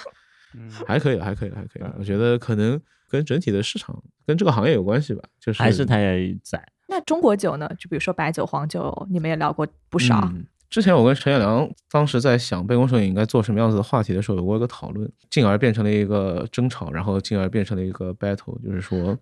[0.55, 1.93] 嗯，还可以，还可以，还可以嗯。
[1.99, 6.61] 我觉得可能跟整体的市场跟这个行业有关系吧，就是还是它也在。
[6.89, 7.69] 那中国酒呢？
[7.77, 10.19] 就比如说白酒、黄酒，你们也聊过不少。
[10.33, 19.17] 嗯之前我跟陈彦良当时在想杯弓蛇影应该做什么样子的话题的时候，有过一个讨论，进而变成了一个争吵，然后进而变成了一个 battle，就是说，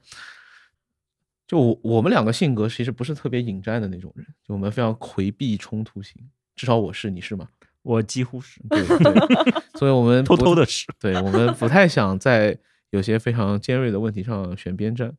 [1.47, 6.15] 就我我们两个性格其实不是特别引战的那种人，就我们非常回避冲突型，
[6.55, 7.47] 至少我是，你是吗？
[7.83, 12.57] 我几乎是对对，所以我们 偷偷的是，对我们不太想在
[12.89, 15.15] 有些非常尖锐的问题上选边站，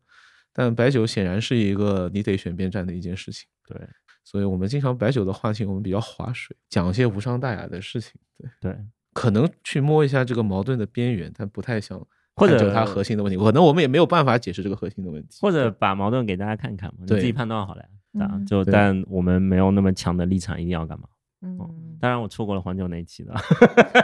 [0.52, 3.46] 但白酒显然是一个你得选边站的一件事情。
[3.68, 3.78] 对
[4.26, 8.20] 所以我们经常白酒的话题，我们比较划水，讲一些无伤大雅的事情。
[8.60, 8.78] 对，对，
[9.12, 11.96] 可能去摸一下这个矛盾的边缘，但不太想
[12.34, 13.38] 或者探究它核心的问题。
[13.38, 15.38] 可能我们也没有办法解释这个核心的问题。
[15.40, 17.88] 或者把矛盾给大家看看嘛，你自己判断好了呀。
[18.24, 21.06] 啊嗯，就但我们没有那么强的立场，一定要干嘛？
[21.42, 21.58] 嗯，
[22.00, 23.32] 当然，我错过了黄酒那一期的。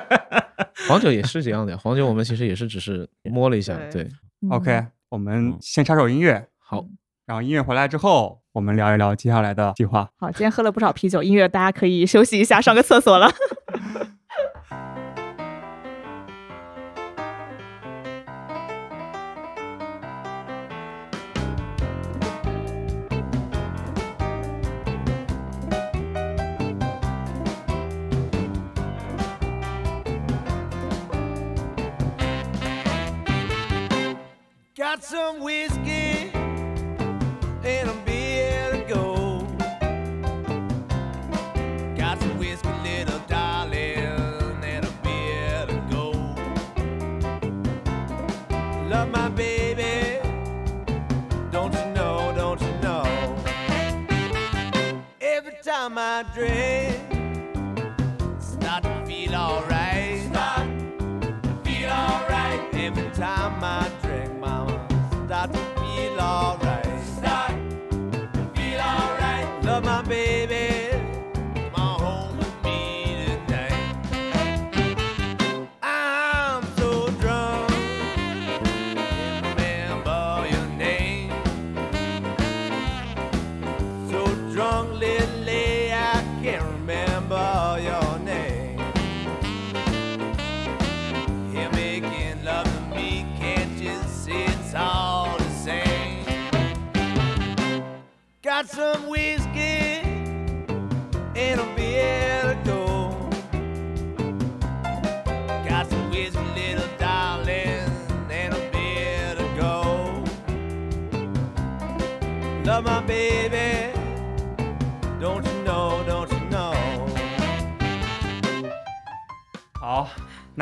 [0.88, 3.76] 黄酒也是这样的呀，黄酒我们其实也是只是 摸了一下。
[3.90, 4.08] 对
[4.50, 6.86] OK，我们嗯先插首音乐，好，
[7.24, 10.10] 然后音乐回来之后，我们聊一聊接下来的计划。
[10.18, 13.30] 好，今天喝了不少啤酒，音乐大家可以休息一下，上个厕所了。
[34.74, 35.81] Got some whiskey
[55.88, 57.11] my dress.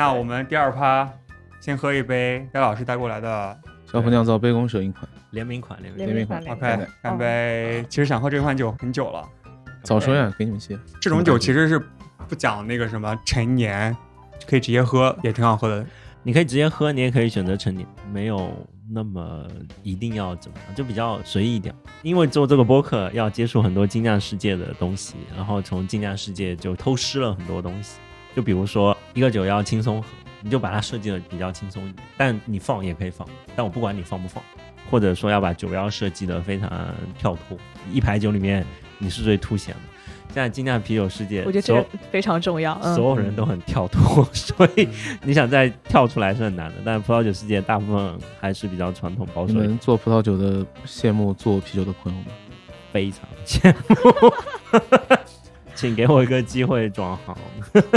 [0.01, 1.07] 那我们第二趴
[1.59, 7.85] 先喝一杯戴老师带过来的小虎酿造杯弓蛇影款，联名款，联名联名款 OK，干杯。
[7.87, 9.23] 其实想喝这款酒很久了，
[9.83, 10.75] 早说呀，给你们些。
[10.99, 11.79] 这种酒其实是
[12.27, 13.95] 不讲那个什么陈年，
[14.47, 15.85] 可以直接喝，也挺好喝的。
[16.23, 18.51] 你可以直接喝，你也可以选择陈年，没有
[18.91, 19.45] 那么
[19.83, 21.75] 一定要怎么样，就比较随意一点。
[22.01, 27.99] 因为做这个播客要接触很多精酿世界的东西，然后从精酿世界就偷师了很多东西。
[28.35, 30.07] 就比如说一个酒要轻松喝，
[30.41, 34.43] 你就把它设计的比较轻松一点，但你放也可以放，但我不管你放不放，
[34.89, 36.69] 或者说要把酒标设计的非常
[37.17, 37.57] 跳脱，
[37.91, 38.65] 一排酒里面
[38.97, 39.81] 你是最凸显的。
[40.33, 42.79] 现在精酿啤酒世界，我觉得这所有个非常重要。
[42.81, 44.87] 嗯所有人都很跳脱，所以
[45.23, 46.75] 你想再跳出来是很难的。
[46.85, 52.27] 但葡萄酒世界大部分还是比较传统保守一点，们做葡萄酒的羡慕做啤酒的朋友们。
[52.93, 55.29] 非常羡慕。
[55.75, 57.35] 请给我一个机会转行，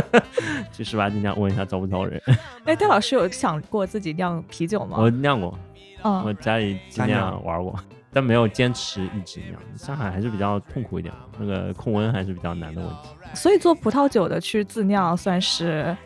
[0.72, 2.20] 去十八精酿问一下招不招人。
[2.64, 4.96] 哎，戴老师有想过自己酿啤酒吗？
[4.98, 5.58] 我酿过，
[6.02, 7.78] 嗯我嗯，家里精酿玩过，
[8.12, 9.60] 但没有坚持一直酿。
[9.76, 13.08] 上海还是比较痛苦一点，那个控温还是比较难的问题。
[13.34, 15.96] 所以做葡萄酒的去自酿算是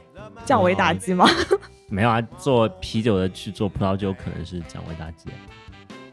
[0.44, 1.26] 降维打击吗？
[1.88, 5.30] 没有啊，做啤酒的去做葡萄酒可能是降维打击。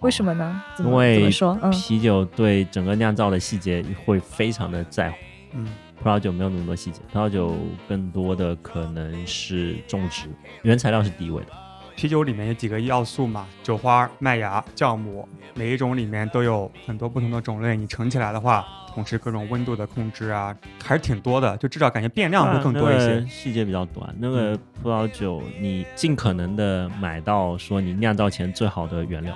[0.01, 0.61] 为什么呢？
[0.77, 1.57] 么因为怎么说？
[1.63, 5.17] 嗯，啤酒对整个酿造的细节会非常的在乎，
[5.55, 5.65] 嗯，
[6.01, 7.55] 葡萄酒没有那么多细节，葡萄酒
[7.87, 10.27] 更多的可能是种植，
[10.63, 11.47] 原材料是第一位的。
[11.95, 17.77] 啤酒里面有几个要素嘛，酒花、麦芽、酵母，每一种里面都有很多不同的种类。
[17.77, 20.53] 你盛起来的话，同时各种温度的控制啊，
[20.83, 21.55] 还是挺多的。
[21.55, 23.27] 就至少感觉变量会更多一那些个。
[23.27, 24.13] 细节比较短。
[24.19, 29.33] 那个葡萄酒，你尽可能的买到说你酿造前最好的原料，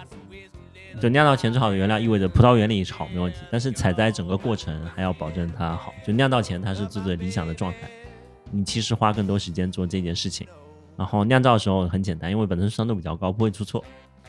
[1.00, 5.94] 就酿造前制好的原料意味着葡萄园里好没问题，但是采摘整个过程还要保证它好。
[6.06, 7.90] 就酿造前它是最最理想的状态，
[8.52, 10.46] 你其实花更多时间做这件事情。
[10.98, 13.84] 然后酿造的时候很简单，因为本身酸度比较高，不会出错。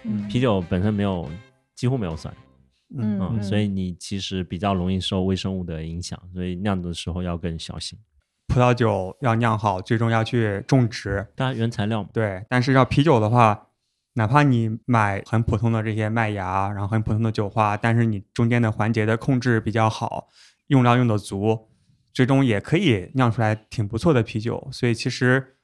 [0.05, 1.29] 嗯啤酒本身没有
[1.75, 2.33] 几乎没有酸，
[2.97, 7.99] 嗯嗯，所以你其实比较容易受微生物的影响，所以酿的时候要更小心。
[8.47, 12.45] 葡萄酒要酿好，最终要去种植，当然原材料嘛，对。
[12.49, 13.67] 但是要啤酒的话，
[14.15, 20.29] 哪怕你买很普通的这些麦芽，然后很普通的酒花，但是你中间的环节的控制比较好，
[20.67, 21.69] 用料用的足，
[22.13, 24.69] 最终也可以酿出来挺不错的啤酒。
[24.73, 25.57] 所以其实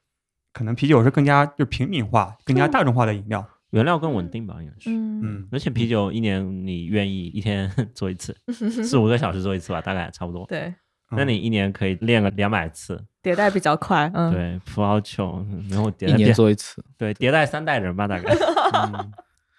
[0.53, 3.47] 可能啤酒是更加就平民化、更加大众化的饮料。
[3.71, 4.91] 原料更稳定吧，应该是。
[4.91, 10.47] 嗯嗯，而且啤酒一年你愿意一天 做一次， 四五个小时做一次吧，大概差不多。
[10.47, 10.73] 对，
[11.11, 18.35] 那你一年可以练个两百次，迭代比较快，嗯，对，葡萄酒，然后迭一年做一次，对迭代三代人吧，大概。
[18.75, 19.13] 嗯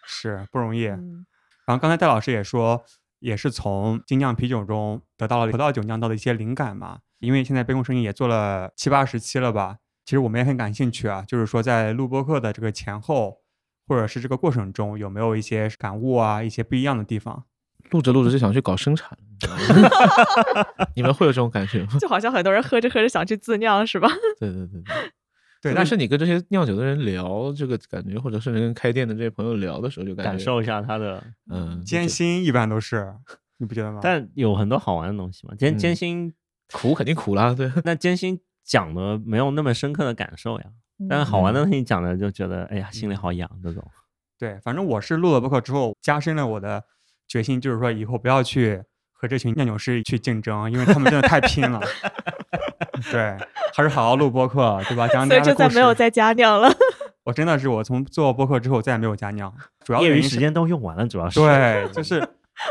[0.09, 0.87] 是不容易。
[0.87, 1.25] 嗯
[1.65, 2.81] 然后刚才戴老师也说，
[3.19, 6.99] 也是从精酿啤酒中得到了葡萄酒酿造的一些灵感嘛。
[7.19, 13.39] 因为现在杯弓生意也做了七八十期了吧，其实我们也很感兴趣啊，就是说在录播课的这个前后，
[13.85, 17.43] 或者是这个过程中，有没有一些感悟啊，一些不一样的地方？
[17.91, 19.17] 录着录着就想去搞生产，
[20.95, 21.89] 你 们会有这种感觉吗？
[21.99, 24.09] 就好像很多人喝着喝着想去自酿，是吧？
[24.39, 25.11] 对对对对。
[25.59, 33.11] 对，但是你跟这些酿酒的人聊这个感觉，或者甚至跟开店的这些朋友聊的时候，就感觉感受一下他的，嗯艰辛一般都是，
[33.57, 33.99] 你不觉得吗？
[34.03, 35.55] 但有很多好玩的东西嘛。
[35.55, 36.31] 艰嗯艰辛，
[36.71, 40.65] 苦肯定苦啦，对，那艰辛讲的没有那么深刻的感受呀，
[41.09, 43.83] 但是好玩的东西讲的就觉得，哎呀，心里好痒这种。
[44.37, 46.83] 对，反正我是录了播客之后，加深了我的
[47.27, 51.81] 决心，就是说以后不要去和这群酿酒师去竞争，因为他们真的太拼了。
[53.11, 53.37] 对，
[53.73, 55.07] 还是好好录播客，对吧？
[55.07, 55.53] 讲所以就。
[55.53, 56.71] 再没有再加酿了。
[57.23, 59.53] 我真的是，我从做播客之后再也没有加酿，
[59.83, 61.39] 主要业余时间都用完了，主要是。
[61.39, 62.19] 对，就是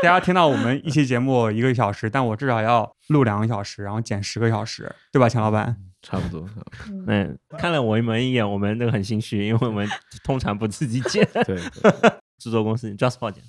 [0.01, 5.77] 大家听到我们一期节目一个小时，但我至少要录两个小时，然后剪十个小时，对吧，钱老板？
[6.01, 6.47] 差不多。
[7.07, 9.87] 嗯，看了我们一眼，我们那个很心虚，因为我们
[10.23, 11.91] 通常不自己剪，对，对
[12.37, 13.43] 制作公司 JustPod 剪。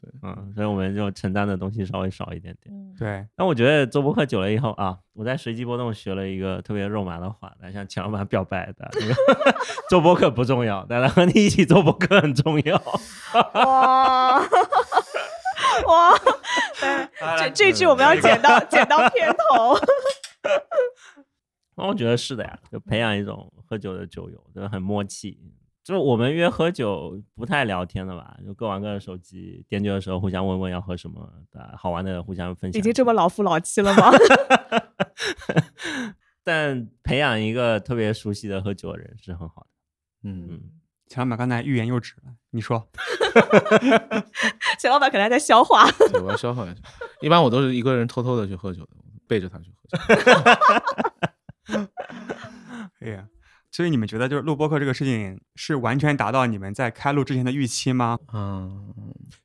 [0.00, 2.94] 对，嗯，所以我们就承担的东西稍微少一点点。
[2.96, 9.14] 对，但我觉得做播客久了以后啊，我在随机波动学了一个特别肉麻的话，来向钱老板表白的，那个
[9.90, 12.76] 做播客不重要，但是和你一起做播客很重要。
[13.54, 14.38] 哇
[15.86, 16.18] 哇！
[16.80, 19.76] 对，这这句我们要剪到剪到片头。
[21.76, 25.38] 那我觉得是的呀，就培养一种喝酒的酒友，就很默契。
[25.88, 32.78] 就我们约喝酒不太聊天的吧，就各玩各的手机，点酒的时候互相问问要喝什么，的，好玩的互相分享。
[32.78, 34.10] 已经这么老夫老妻了吗？
[36.44, 39.68] 但培养一个特别熟悉的喝酒的人是很好的。
[40.24, 40.60] 嗯，嗯，
[41.06, 42.86] 钱老板刚才欲言又止了，你说？
[44.78, 45.90] 钱老板可能还在消化。
[46.12, 46.74] 对， 我要消化一下。
[47.22, 48.90] 一般我都是一个人偷偷的去喝酒的，
[49.26, 51.88] 背着他去喝酒。
[53.00, 53.26] 哎呀，
[53.70, 58.18] 所以你们觉得就是录播客这个事情是完全达到你们在开录之前的预期吗？
[58.32, 58.94] 嗯，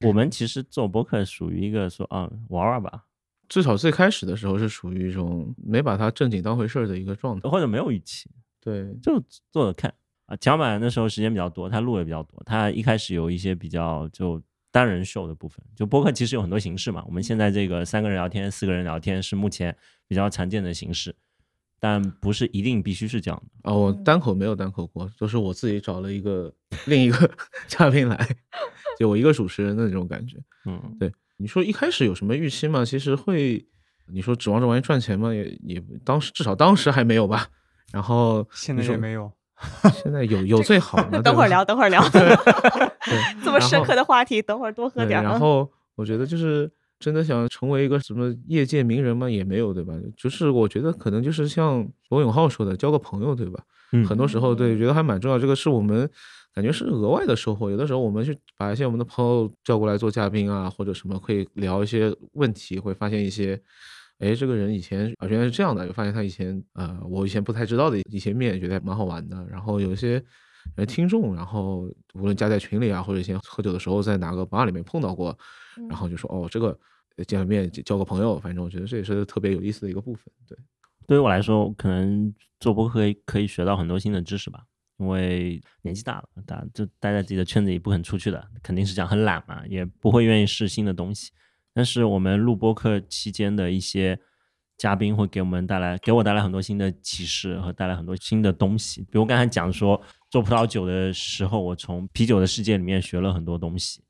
[0.02, 3.04] 我们其实做播客属于一个说啊玩玩吧，
[3.50, 7.50] 至少最开始的时候是属于一种没把它正经当回事儿的一个状态。
[7.50, 8.30] 或者没有预期，
[8.62, 9.22] 对，就
[9.52, 9.94] 做着看
[10.26, 10.36] 啊。
[10.38, 15.64] 蒋板那时候时间比较多，他录的比较多，他一开始有一些比较就单人秀的部分。
[15.76, 19.76] 就播客其实有很多形式嘛，我们现在这个三个人聊天、四个人聊天是目前
[20.08, 21.14] 比较常见的形式，
[21.84, 23.70] 但不是一定必须是这样的。
[23.70, 26.50] 啊，我单口没有单口过，都是我自己找了一个
[26.86, 27.30] 另一个
[27.68, 28.18] 嘉宾来，
[28.98, 30.38] 就我一个主持人的那种感觉。
[30.66, 32.86] 嗯，对，你说一开始有什么预期吗？
[32.86, 33.68] 其实会，
[34.08, 35.34] 你说指望这玩意赚钱吗？
[35.34, 37.48] 也也当时至少当时还没有吧。
[37.92, 39.30] 然后现在也没有。
[40.02, 42.02] 现在有 有最好等会儿聊，等会儿聊。
[42.10, 42.22] 对
[43.44, 46.72] 这么深刻的话题，等会儿多喝，点然后我觉得就是
[47.04, 49.30] 真的想成为一个什么业界名人吗？
[49.30, 49.93] 也没有，对吧？
[50.16, 53.62] 就是我觉得可能就是像罗永浩说的，交个朋友，对吧？
[53.91, 55.38] 嗯很多时候对，觉得还蛮重要。
[55.38, 56.10] 这个是我们
[56.54, 57.70] 感觉是额外的收获。
[57.70, 63.62] 有的时候我们去把一些我们的朋友叫过来做嘉宾啊，或者什么，可以聊一些问题，会发现一些。
[64.20, 69.45] 哎，这个人以前啊原来是这样的，就发现他以前呃，我以前不太知道的一些面，觉得蛮好玩的。
[69.51, 70.24] 然后有一些
[70.78, 75.38] 呃听众，然后无论加在群里啊，或者以前喝酒的时候在哪个吧里面碰到过，
[75.89, 76.76] 然后就说哦，这个呃
[77.26, 80.26] 见了面交个朋友，反正我觉得这也是特别有意思的一个部分。
[80.47, 80.57] 对，
[81.07, 84.64] 对于我来说，可能做播客可以学到很多新的知识吧。
[84.97, 91.32] 因为年纪大了，大就待在自己的圈子里不肯出去的，肯定是讲很懒嘛，也不会愿意试新的东西。
[91.74, 94.18] 但是我们录播客期间的一些
[94.78, 99.01] 嘉宾会给我们带来，给我带来很多新的启示和带来很多新的东西。
[99.03, 99.99] 比如刚才讲说
[100.30, 104.03] 做葡萄酒的时候，我从啤酒的世界里面学了很多东西。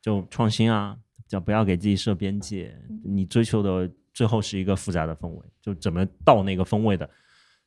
[0.00, 0.96] 就创新啊，
[1.28, 2.74] 叫不要给自己设边界，
[3.04, 7.08] 你追求的最后是一个复杂的风味，就怎么到那个风味的。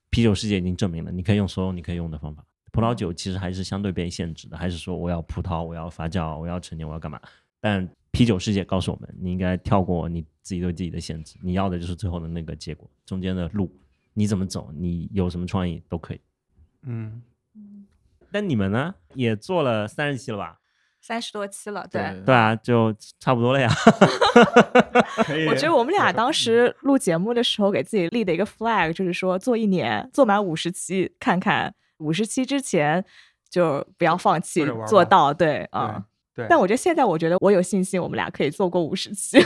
[0.10, 2.44] 啤酒世界已经证明了，你可以用所有你可以用的方法。
[2.74, 7.22] 葡萄酒其实还是相对被限制的，还是说我要葡萄，我要发酵，我要陈年，我要干嘛？
[7.60, 13.74] 但啤酒世界告诉我们，你应该跳过你自己对自己的限制，你要的就是最后的那个结果，中间的路
[14.14, 16.22] 你怎么走，你有什么创意都可以。
[16.84, 17.22] 嗯，
[18.32, 20.60] 但你们呢，也做了三十期了吧？
[21.02, 22.02] 三十多期了，对。
[22.26, 23.68] 对啊，就差不多了呀。
[25.50, 33.04] 我觉得我们俩当时录节目的时候，给自己立的一个 flag 就是说，做一年，做满五十期，看看五十期之前
[33.50, 35.34] 就不要放弃做到。
[35.34, 39.40] 对啊，对，但我觉得现在，我觉得我有信心，我们俩可以做过五十期。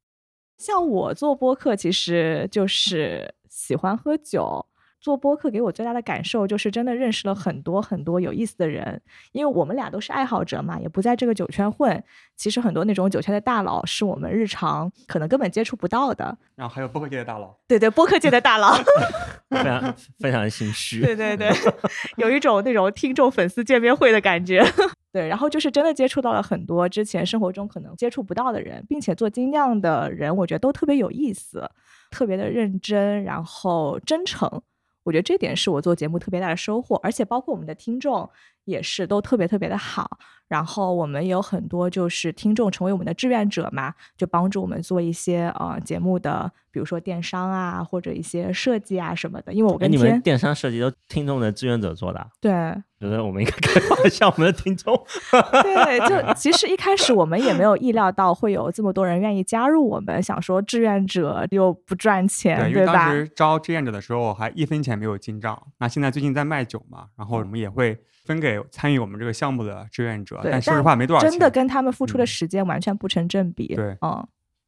[0.58, 4.66] 像我做播客，其实就是喜欢喝酒。
[5.00, 9.00] 做播客给我最大的感受就是，真的认识了很多很多有意思的人。
[9.32, 12.02] 因为我们俩都是爱好者嘛，也不在这个酒圈混。
[12.36, 16.36] 其实很多那种酒圈的大佬，是我们日常可能根本接触不到的。
[16.54, 18.74] 然后还有播客界的大佬， 对对，播客界的大佬，
[19.50, 21.00] 非常非常心虚。
[21.00, 21.50] 对对对，
[22.18, 24.64] 有一种那种听众粉丝见面会的感觉。
[25.10, 31.68] 对，然后就是真的接触到了很多之前生活中可能接触不到的人，并且做精酿的人，我觉得都特别有意思，
[32.10, 34.62] 特别的认真，然后真诚。
[35.08, 38.28] 我觉得这点是我做节目特别大的收获，而且包括我们的听众
[38.66, 40.18] 也是都特别特别的好。
[40.48, 49.52] 然后我们也有很多就是听众成为我们的志愿者嘛，就帮助我们做一些呃节目的，比如说电商啊，或者一些设计啊什么的。
[49.54, 52.52] 因为我跟，你们电商设计都听众的志愿者做的啊，对
[52.98, 54.94] 觉得我们应该开发一下我们的听众。
[55.62, 63.12] 对，就其实一开始我们也没有意料到会有这么多人愿意加入我们，想说志愿者又不赚钱，对，因为当吧？
[63.12, 73.74] 时招志愿者的时候还一分钱没有进账，那现在最近在卖酒嘛，然后我们也会分给参与我们这个项目的志愿者，对但说实话没多少钱，真的跟他们付出的嗯时间完全不成正比。
[73.74, 74.26] 对嗯，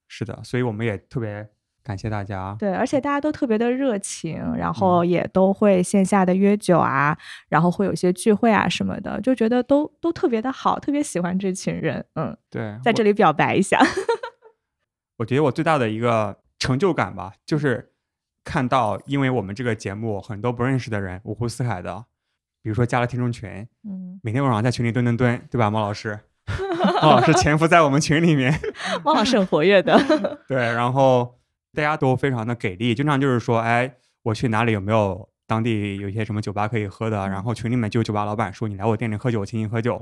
[0.08, 1.46] 是的，所以我们也特别
[1.82, 2.54] 感谢大家。
[2.58, 7.16] 对，而且大家都特别的热情，然嗯后也都会线下的约酒啊，
[7.48, 12.04] 然后会有些聚会啊什么的，就觉得都都特别的好，特别喜欢这群人。
[12.14, 13.80] 嗯，对，在这里表白一下。
[15.18, 17.92] 我觉得我最大的一个成就感吧，就是
[18.44, 22.04] 看到因为我们这个节目很多不认识的人，五湖四海的，
[22.62, 26.20] 比如说加了听众群，嗯，每天晚上在群里蹲蹲蹲，对吧，猫老师？
[27.02, 28.58] 猫老师潜伏在我们群里面，
[29.04, 29.98] 汪老师很活跃的。
[30.48, 31.38] 对，然后
[31.74, 33.92] 大家都非常的给力，经常就是说，哎，
[34.22, 37.28] 我去哪里有没有当地有一些什么酒吧可以喝的？
[37.28, 39.98] 然后群里面就有酒吧老板说，你来我店里喝酒，请你喝酒，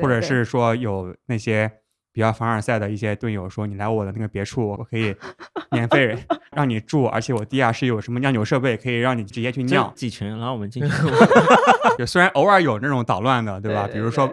[0.00, 1.70] 或者是说有那些
[2.12, 5.14] 比较凡尔赛的一些队友说，你来我的那个别墅，我可以
[5.70, 6.18] 免费
[6.52, 9.92] 让你住，而且我地下室有什么酿酒设备，可以让你直接去酿。
[9.94, 10.90] 几群，然后我们进去。
[11.98, 13.86] 就虽然偶尔有那种捣乱的，对吧？
[13.86, 14.32] 对对比如说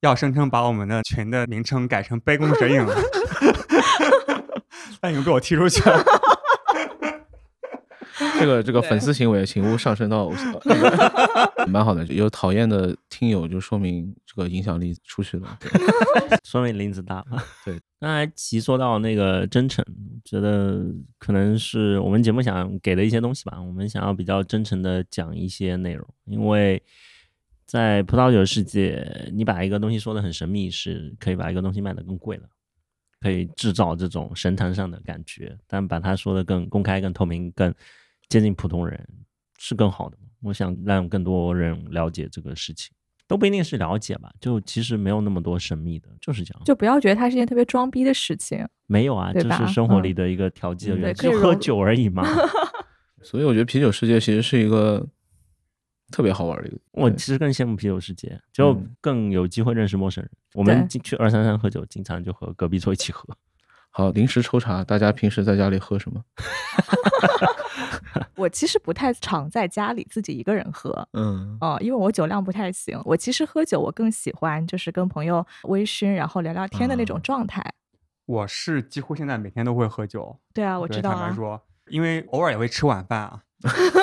[0.00, 2.84] 要声称把我们的群的名称改成“杯弓蛇影”，
[5.02, 6.02] 但已经被我踢出去了。
[8.38, 10.60] 这个这个粉丝行为，请勿上升到偶像，
[11.68, 12.04] 蛮好的。
[12.06, 15.58] 有讨厌的听友，就说明这个影响力出去了。
[15.60, 15.70] 对
[16.44, 17.42] 说明林子大了。
[17.64, 19.84] 对，刚才其说到那个真诚，
[20.24, 20.84] 觉得
[21.18, 23.60] 可能是我们节目想给的一些东西吧。
[23.60, 26.80] 我们想要比较真诚的讲一些内容，因为
[27.64, 32.44] 在葡萄酒世界，你把一个东西说的很神秘，是可以把一个东西卖的更贵了，
[33.22, 37.72] 可以制造这种神坛上的感觉，但把它说的更公开、更透明、更
[38.28, 39.08] 接近普通人，
[39.58, 40.18] 是更好的。
[40.42, 42.92] 我想让更多人了解这个事情。
[43.28, 46.62] 都不一定是了解吧，就其实没有那么多神秘的，就是这样。
[46.64, 48.66] 就不要觉得它是一件特别装逼的事情。
[48.86, 52.22] 没有啊，对吧这是生活嗯里的一个调剂的嗯元素，就喝酒而已嘛。
[53.22, 55.06] 所以我觉得啤酒世界其实是一个
[56.12, 56.78] 特别好玩的一个。
[56.92, 60.30] 我其实更羡慕啤酒世界，就嗯更有机会认识陌生人。
[60.54, 63.26] 我们去二三三喝酒，经常就和隔壁桌一起喝。
[63.90, 66.22] 好，临时抽查，大家平时在家里喝什么？
[68.36, 73.00] 我其实不太常在家里自己一个人喝，嗯，哦、因为我酒量不太行。
[73.04, 77.62] 我其实喝酒，我更喜欢就是跟朋友微醺，然后聊聊天的那种啊状态。
[78.24, 81.18] 我是几乎现在每天都会喝酒，对啊，我知道啊。
[81.20, 84.02] 坦白说，因为偶尔也会吃晚饭啊， 就是对，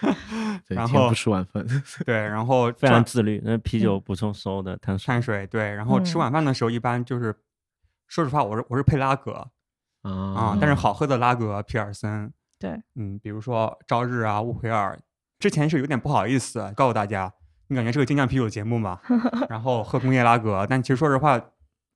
[0.68, 1.64] 然后不吃晚饭。
[2.04, 5.06] 对，然后非常自律，那啤酒补充所有的碳水。
[5.06, 7.34] 碳水对，然后吃嗯晚饭的时候一般就是，
[8.08, 9.32] 说实话，我是我是配拉格
[10.02, 14.98] 啊啊，但是好喝的拉格、皮尔森，对，嗯，比如说朝日啊、乌奎尔，
[15.38, 17.32] 之前是有点不好意思告诉大家，
[17.68, 19.00] 你感觉是个精酿啤酒节目嘛，
[19.48, 21.40] 然后喝工业拉格，但其实说实话，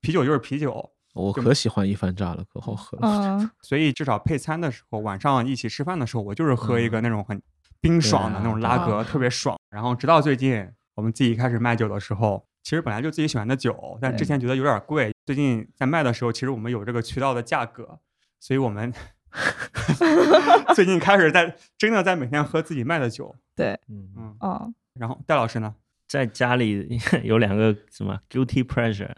[0.01, 3.37] 啤酒就是啤酒，我可喜欢一番炸了，可好喝了。
[3.39, 7.41] 嗯，所以至少配餐的时候，晚上一起吃饭的时候，我就是喝一个那种很
[7.81, 9.57] 冰爽的那种拉格，啊特别爽。
[9.69, 17.99] 然后直到最近我们自己开始卖酒的时候，其实本来就自己喜欢的酒，但之前觉得有点贵，最近在卖的时候，其实我们有这个渠道的价格，
[18.39, 18.93] 所以我们
[20.75, 23.35] 最近开始在真的在每天喝自己卖的酒。
[23.55, 25.75] 对，嗯，嗯，哦，然后戴老师呢？
[26.07, 29.13] 在家里 有两个什么 guilty pleasure，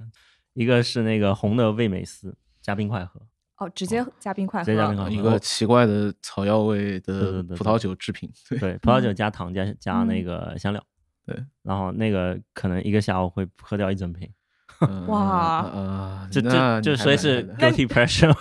[0.53, 3.21] 一个是那个红的味美思加冰块喝，
[3.61, 5.09] 哦，直接加冰块喝，直接加冰块。
[5.11, 10.25] 一个奇怪的草药味的葡萄酒制品，对，对，葡萄酒加糖加加那嗯。
[10.25, 10.83] 个香料，
[11.27, 14.33] 对，然后那个可能一个下午会喝掉一整瓶，嗯
[15.07, 18.33] 哇啊，这这这所以是蛮厉害的 guilty pressure，。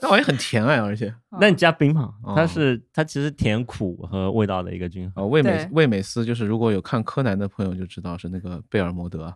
[0.00, 5.28] 那玩意很甜哎，而且那你加冰嘛，它是它其实甜苦和味道的一个均衡。
[5.28, 9.34] 味美味美思就是如果有看柯南的朋友就知道是那个贝尔摩德啊，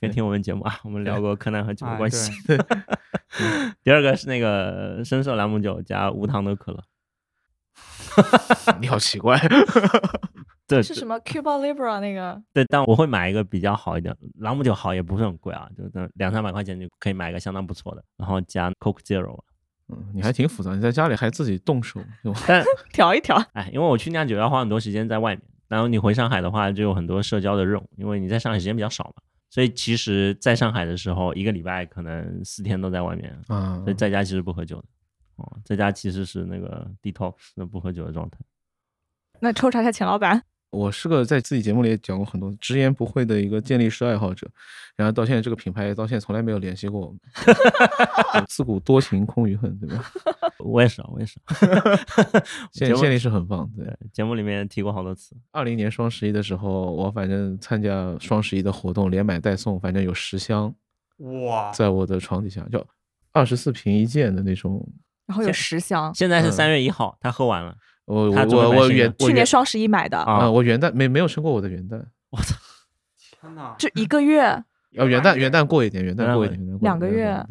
[0.00, 2.32] 可以听我们节目啊，我们聊过柯南和酒的关系。
[3.82, 6.82] 第二个是那个深色朗姆酒加无糖的可乐，
[8.80, 9.38] 你好奇怪，
[10.76, 12.40] 这是什么 Cuba Libre 那个？
[12.52, 19.38] 对，但我会买一个比较好一点，朗姆酒好也不是很贵啊，就那两三百块钱就可以买一个相当不错的，然后加 Coke Zero。
[19.88, 34.84] 嗯，你还挺复杂，你在家里还自己动手，就但 调一调，哎，因为我去酿酒要花很多时间在外面，然后你回上海的话就有很多社交的任务，因为你在上海时间比较少嘛，所以其实在上海的时候，一个礼拜可能四天都在外面，啊所以，在家其实不喝酒的。
[35.36, 38.38] 哦，在家其实是那个 detox 的不喝酒的状态。
[39.40, 40.42] 那抽查一下钱老板。
[40.72, 44.48] 我是个在自己节目里也讲过很多直言不讳的一个健力士爱好者，
[44.96, 47.20] 然后到现在这个品牌到现在从来没有联系过我们，
[48.34, 50.10] 我自古多情空余恨，对吧？
[50.58, 51.54] 我也是啊，我也是啊。
[52.72, 53.86] 节目健健力士很棒，对。
[54.12, 55.36] 节目里面提过好多次。
[55.50, 60.74] 二零年双十一的时候，我反正参加双十一的活动，连买带送，反正有十箱
[61.18, 62.82] 哇，在我的床底下，就
[63.32, 64.82] 二十四瓶一件的那种。
[65.26, 67.76] 然后有十箱，现在是嗯三月一号，他喝完了。
[68.12, 72.54] 我我我我买新的去年双十一买的，啊啊，我元旦没没有生过我的元旦， 我操
[73.40, 73.74] 天哪！
[73.78, 74.62] 就一个月。
[74.90, 77.42] 要元旦元旦过一点，元旦过过一点，元旦过两个月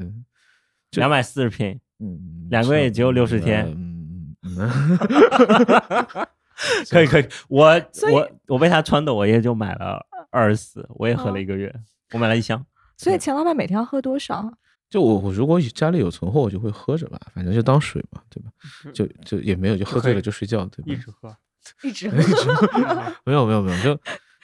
[0.91, 6.28] 两百四十瓶，嗯，两个月也只有六十天嗯嗯嗯，
[6.91, 7.28] 可以可以。
[7.47, 7.82] 我
[8.12, 11.74] 我我被他穿的，我也就买了二十四，我也喝哦了一个月，
[12.14, 12.64] 我买了一箱。
[12.95, 14.53] 所以钱老板每天要喝多少？
[14.92, 18.52] 就我我如果家里有存货，我就会喝着吧，反正就当水嘛，对吧？
[18.94, 20.92] 就就也没有，就喝醉了就睡觉，对吧？
[20.94, 21.38] 一直喝，
[21.88, 23.14] 一直喝。
[23.24, 23.96] 没有没有没有，就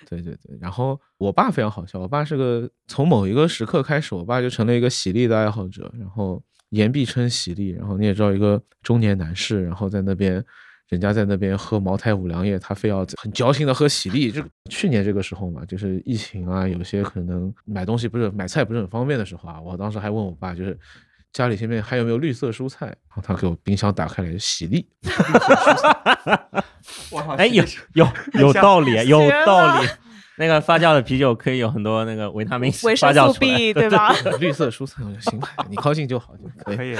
[0.09, 0.57] 对对对。
[0.61, 7.71] 然后我爸非常好笑，我爸是个从某一个时刻开始，我爸就成了一个喜力的爱好者，然后言必称喜力。
[7.71, 10.43] 然后你也知道，一个中年男士，然后在那边。
[10.89, 14.31] 人家在那边喝茅台、五粮液，他非要很矫情的喝喜力。
[14.31, 20.77] 就去年这个时候嘛，就是疫情啊，有些可能买东西不是买菜不是很方便的时候啊，我当时还问我爸，就是
[21.33, 24.87] 家里现在还有没有绿色蔬菜，然后他给我冰箱打开来，喜力，
[27.11, 27.35] 我操！
[27.35, 27.63] 哎，有
[27.93, 29.87] 有有道理，有道理。
[30.37, 33.57] 那个发酵的啤酒可以有很多那个维他命维生素发酵出来。
[33.57, 34.13] B 对吧？
[34.39, 36.77] 绿色蔬菜，我就行吧，你高兴就好就可以。
[36.77, 36.95] 可以。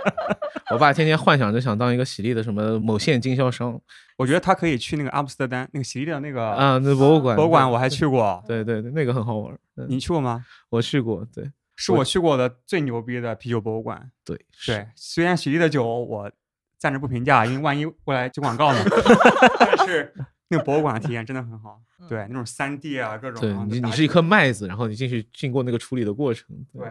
[0.70, 3.80] 我爸天天幻想着想当一个喜力的什么某县经销商
[4.18, 8.42] 我觉得他可以去那个阿姆斯特丹那个喜力的那个啊，那博物馆，博物馆，我还去过。
[8.46, 9.54] 对对对，那个很好玩。
[9.76, 10.44] 嗯你去过吗？
[10.68, 14.10] 我去过，对是我去过的最牛逼的啤酒博物馆。
[14.24, 16.30] 对是对，虽然喜力的酒我
[16.76, 18.84] 暂时不评价，因为万一过来接广告呢。
[19.58, 20.12] 但是
[20.48, 21.80] 那个博物馆的体验真的很好。
[22.08, 23.40] 对，那种三 D 啊，各种。
[23.40, 26.90] 对你你是一颗麦子，然后你进去经过那个处理的过程，对。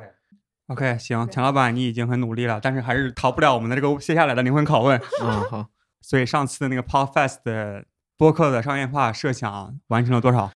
[0.67, 4.99] OK，行，钱老板，你已经很努力了，但是还是逃不了我们的这个接下来的灵魂拷问。
[5.21, 5.65] 嗯好，
[6.01, 7.85] 所以上次的那个 Podfest 的
[8.17, 10.51] 播客的商业化设想完成了多少？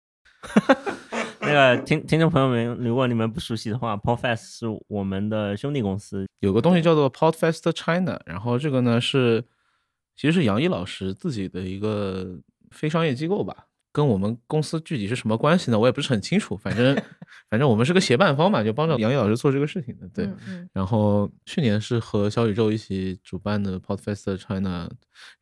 [1.41, 9.45] 那个听听众朋友们，如果你们不熟悉的话，Podfest 是我们的兄弟公司，有个东西叫做 Podfest China，然后这个呢是
[10.17, 12.39] 其实是杨毅老师自己的一个
[12.71, 13.65] 非商业机构吧。
[13.91, 15.79] 跟我们公司具体是什么关系呢？
[15.79, 16.95] 我也不是很清楚，反正
[17.51, 20.07] 反正我们是个协办方嘛，就帮着杨毅老师做这个事情的。
[20.11, 24.89] 对，嗯嗯然后去年是和小宇宙一起主办的 Podfest China，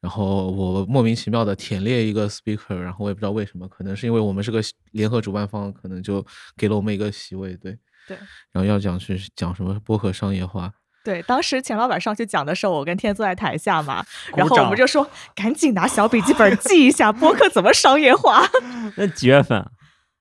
[0.01, 4.62] 然后我莫名其妙的舔列一个 speaker，然后我也不知道为什么，可能是因为我们是个
[4.93, 6.24] 联合主办方，可能就
[6.57, 7.55] 给了我们一个席位。
[7.57, 8.16] 对对。
[8.53, 10.72] 然后要讲去讲什么播客商业化，
[11.07, 14.04] 对，当时钱老板上去讲的时候，我跟天坐在台下嘛，
[14.34, 18.42] 然后我们就说赶紧拿小笔记本记一下播客怎么商业化。
[18.98, 19.68] 那几月份啊？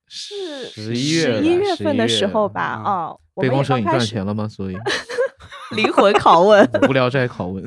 [0.08, 2.76] 是十一月十一月份的时候吧？
[2.78, 4.48] 嗯哦，我被们也公摄影赚钱了吗？
[4.48, 4.78] 所以
[5.76, 6.70] 灵魂拷问。
[6.88, 7.66] 无聊斋拷问，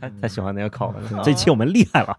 [0.00, 2.16] 太太喜欢那个拷问了，这期我们厉害了。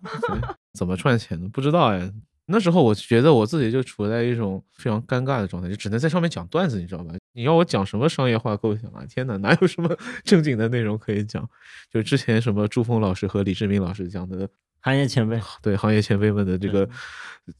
[0.73, 2.11] 怎么赚钱的不知道哎。
[2.51, 7.13] 那时候我觉得我自己就处在一种非常尴尬的状态，就只能在上面讲段子，你知道吧？
[7.33, 9.05] 你要我讲什么商业化构想啊？
[9.07, 9.95] 天哪，哪有什么
[10.25, 11.47] 正经的内容可以讲？
[11.91, 14.49] 就之前什么朱峰老师和李志明老师讲的
[14.81, 16.93] 行业前辈，对行业前辈们的这个对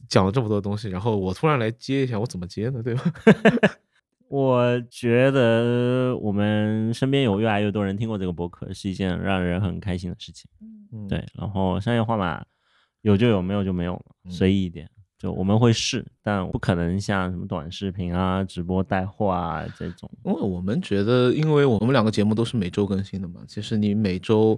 [0.08, 2.82] 讲了这么多东西，然后我突然来接一下，我怎么接呢？
[2.82, 3.04] 对吧？
[4.30, 10.50] 我觉得我们身边有越来越多人听过这个博客，是一件让人很开心的事情。
[10.94, 12.46] 嗯，对，然后商业化嘛，
[13.02, 14.90] 有就有，没有就没有嘛，嗯随意一点。
[15.18, 20.10] 就我们会试，但不可能像什么短视频啊、直播带货啊这种。
[20.24, 24.58] 因为我们觉得，因为我们两个节目都是每周更新的嘛，其实你每周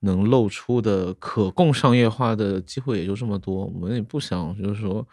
[0.00, 5.06] 能露出的可供商业化的机会也就这么多，我们也不想就是说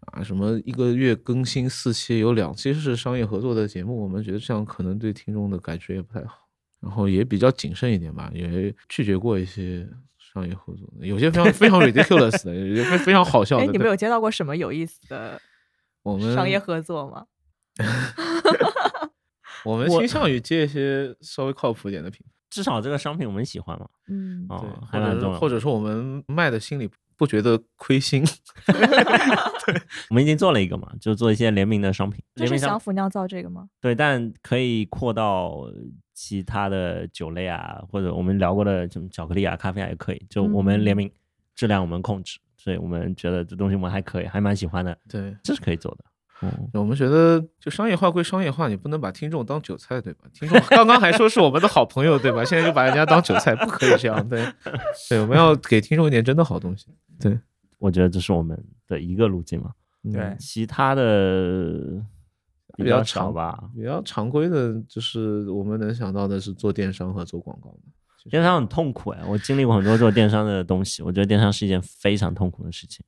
[0.00, 6.48] 啊什么一个月更新四期，有两期是商业合作的节目，我们觉得这样可能对听众的感觉也不太好，
[6.80, 9.86] 然后也比较谨慎一点吧，也拒绝过一些。
[10.36, 13.64] 商业合作有些非常非常 ridiculous 的，有些非非常好笑的。
[13.64, 15.40] 哎，你们有接到过什么有意思的
[16.02, 17.24] 我们商业合作吗？
[19.64, 22.32] 我们倾向于接一些稍微靠谱一点的品牌。
[22.50, 25.40] 至少这个商品我们喜欢嘛，嗯，哦对，，还蛮重要。
[25.40, 28.24] 或者或者说我们卖的心里不觉得亏心。
[30.10, 33.68] 我们已经做了一个嘛，就做一些联名的商品，就是联名商祥福酿造这个吗？
[33.80, 35.64] 对，但可以扩到
[36.14, 40.26] 其他的酒类啊，或者我们聊过的什么巧克力啊、咖啡啊也可以。
[40.30, 41.12] 就我们联嗯名，
[41.54, 46.04] 质量我们控制，所以我们觉得这东西我们还可以，还蛮喜欢的，对，这是可以做的。
[46.40, 50.24] 哦，我们觉得就商业化归商业化，你不能把听众当韭菜，对吧？
[50.34, 52.44] 听众 刚刚还说是我们的好朋友，对吧？
[52.44, 54.28] 现在就把人家当韭菜，不可以这样。
[54.28, 54.46] 对，
[55.08, 56.88] 对，我们要给听众一点真的好东西。
[57.18, 57.38] 对，
[57.78, 59.72] 我觉得这是我们的一个路径嘛。
[60.12, 61.72] 对嗯其他的
[62.76, 63.64] 比比较较少常吧。
[63.74, 67.78] 比较常规的，就是我们能想到的是做电商和做广告的。
[68.28, 73.04] 电商很痛苦哎，我经历过很多做电商的东西，我觉得电商是一件非常痛苦的事情。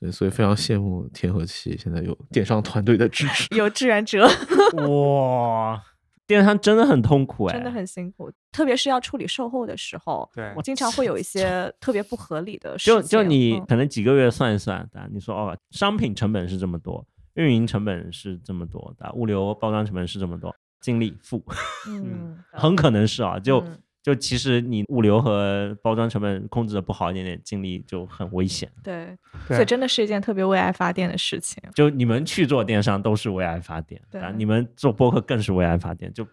[0.00, 3.46] 对，所以非常羡慕天和气现在有电商团队的支持。
[3.56, 4.28] 有志愿者，
[4.88, 5.82] 哇，
[6.26, 13.02] 电商真的很痛苦哎，真的很辛苦，特别是要处理售后的时候，对经常会有一 些特别不合理的事情。
[13.02, 21.42] 就就你嗯可能几个月算一算，啊，你说哦，商品成本是这么多，运营成本是这么多的，物流包装成本是这么多，精力付，
[21.88, 23.78] 嗯，很可能是啊，就、嗯
[24.08, 28.66] 就其实你物流和包装成本控制的不好一点点，精力就很危险。
[28.82, 29.14] 对，
[29.46, 31.62] 对所以真的是一件特别为爱发电的事情。
[31.74, 36.26] 就你们去做电商都是为爱发电，对啊，你们做播客更是为爱发电，就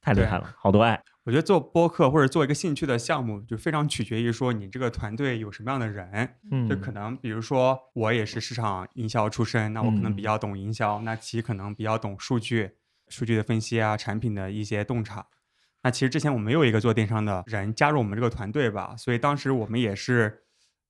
[0.00, 0.98] 太厉害了，好多爱。
[1.24, 6.36] 我觉得做播客或者做一个兴趣的项目，就非常取决于说你这个团队有什么样的人。
[6.50, 12.70] 嗯就可能比如说我也是市场营销出身，那我可能比嗯较懂营销，那其可能比较懂数据、
[13.08, 15.26] 数据的分析啊，产品的一些洞察。
[15.82, 20.42] 那其实之前我们有一个做电商的人加入我们这个团队吧，所以当时我们也是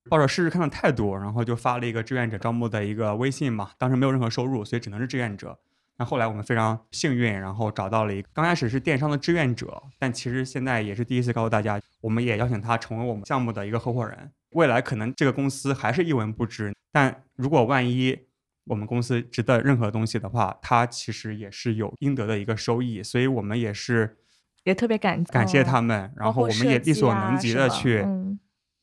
[0.08, 5.58] 抱着试试看的态度，然后就发了一个志愿者招募的一个微信嘛，当时没有任何收入，所以只能是志愿者。
[5.98, 14.32] 那后来我们非常幸运，然后找到了一个刚开始是电商的志愿者，但其实现在也是第一次告诉大家，我们也邀请他成为我们项目的一个合伙人。
[14.52, 18.18] 未来可能这个公司还是一文不值，但如果万一
[18.64, 24.16] 我们公司值得任何东西的话，他其实也是有应得的一个收益，所以我们也是
[24.64, 28.38] 也特别感感谢他们，们，然后我们也力所能及的去嗯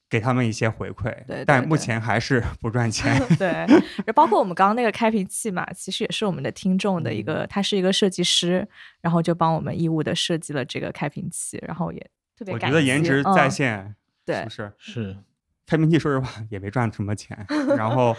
[0.09, 3.19] 给他们一些回馈，对但目前还是不赚钱。
[3.37, 3.67] 对，
[4.05, 8.65] 就包括我们刚刚那个开瓶器嘛，其实也是我们的听众的一个，嗯他是一个设计师，
[9.01, 11.99] 然后就帮我们义务的设计了这个开瓶器，然后也
[12.37, 14.73] 特别我觉得颜值在嗯线，是对不是？
[14.77, 15.17] 是
[15.65, 18.15] 开瓶器说实话也没赚什么钱， 然后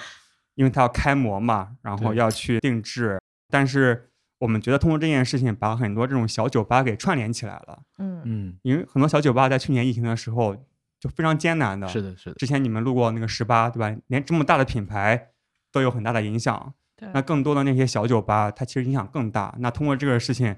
[0.54, 7.82] 因为它要开模嘛，然后要去定制，但是我们觉得通过这件事情，把很多这种小酒吧给串联起来了。
[7.98, 10.54] 嗯嗯，因为很多小酒吧在去年疫情的时候
[11.00, 11.88] 就非常艰难的。
[11.88, 13.94] 是的，是的，之前你们路过那个十八，对吧？
[14.06, 15.30] 连这么大的品牌
[15.72, 19.54] 都有很大的影响，对那更多的那些小酒吧，它其实影响更大。
[19.58, 20.56] 那通过这个事情，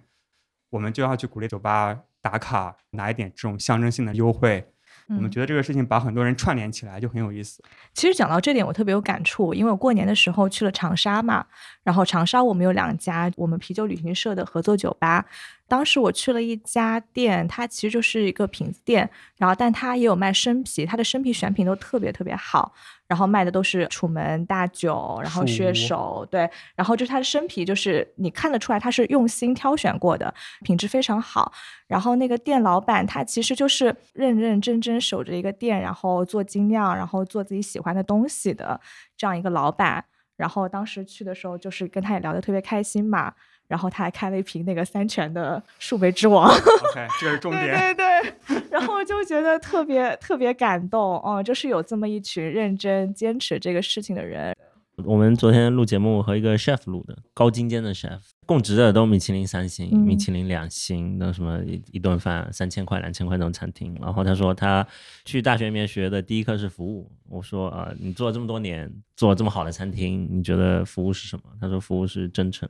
[0.70, 4.72] 我们就要去鼓励酒吧打卡，拿一点这种象征性的优惠。
[5.10, 7.62] 我们嗯觉得这个事情把很多人串联起来就很有意思。
[7.92, 11.44] 其实讲到这点，我特别有感触，因为我过年的时候去了长沙嘛，
[11.82, 15.26] 然后长沙我们有两家我们啤酒旅行社的合作酒吧。
[15.70, 19.08] 当时我去了一家店，它其实就是一个瓶子店，
[19.38, 22.72] 然后但它也有卖生啤，它的生啤选品都特别特别好，
[23.06, 31.52] 然后卖的都是楚门大酒，然后血手，对，然后就是它的生啤，就是你看得出来它是用心挑选过的，品质非常好。
[31.86, 38.80] 然后那个店老板他其实就是认认真真守着一个店，然后做精酿，然后做自己喜欢的东西的
[39.16, 40.04] 这样一个老板。
[40.40, 43.30] 然后当时去的时候，就是跟他也聊得特别开心嘛。
[43.68, 47.66] 然后他还开了一瓶那个三全的树莓之王，OK，这是重点。
[47.68, 54.56] 对对对，然后就觉得特别特别感动哦，就是有这么一群认真坚持这个事情的人，
[55.04, 58.18] 我们昨天录节目和一个 chef 录的，高精尖的 chef，
[58.50, 63.96] 供职的都米其林三星、嗯米其林两星，那什么一一顿饭三千块、两千块那种餐厅。
[64.00, 64.84] 然后他说他
[65.24, 67.08] 去大学里面学的第一课是服务。
[67.28, 71.44] 我说啊、呃你做了这么多年，做了这么好的餐厅，你觉得服务是什么？
[71.60, 72.68] 他说服务是真诚。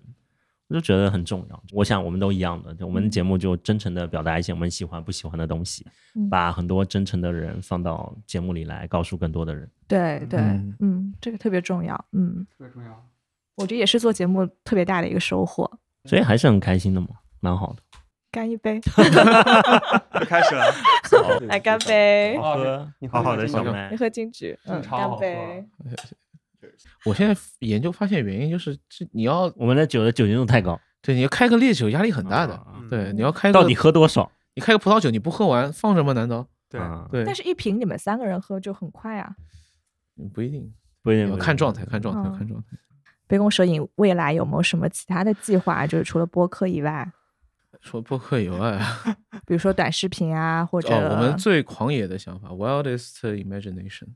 [0.69, 1.63] 我就觉得很重要。
[1.73, 9.67] 我想我们都一样的，就我们的节目就真诚的表达一些我们喜欢不喜欢的东西，嗯把很多真诚的人放到节目里来，告诉更多的人。
[9.89, 13.03] 对对，嗯嗯，这个特别重要，嗯，特别重要。
[13.57, 15.71] 我觉得也是做节目特别大的一个收获。
[16.05, 17.09] 所以还是很开心的嘛，
[17.41, 17.83] 蛮好的。
[18.33, 18.81] 干一杯，
[20.15, 20.73] 又开始了，
[21.49, 25.69] 来干杯，好喝你好好的小喝麦你，喝金桔，嗯，超好喝干杯。
[27.05, 34.31] 我现在研究发现原因就是，这你要我们的酒的酒精度太高，对你要开个烈酒压力很大的，啊对，你要开到底喝多少？
[34.55, 36.13] 你开个葡萄酒你不喝完放着吗？
[36.13, 36.47] 难道？
[36.69, 39.35] 对，啊对，但是，一瓶你们三个人喝就很快啊。
[40.19, 40.73] 嗯不一定，
[41.03, 42.77] 不一定要看状态，看状态，嗯看状态。
[43.31, 45.87] 杯弓蛇影未来有没有什么其他的计划？
[45.87, 47.09] 就是除了播客以外，
[47.81, 48.77] 除了播客以外，
[49.47, 54.09] 比如说短视频啊，或者、哦，我们最狂野的想法，wildest imagination。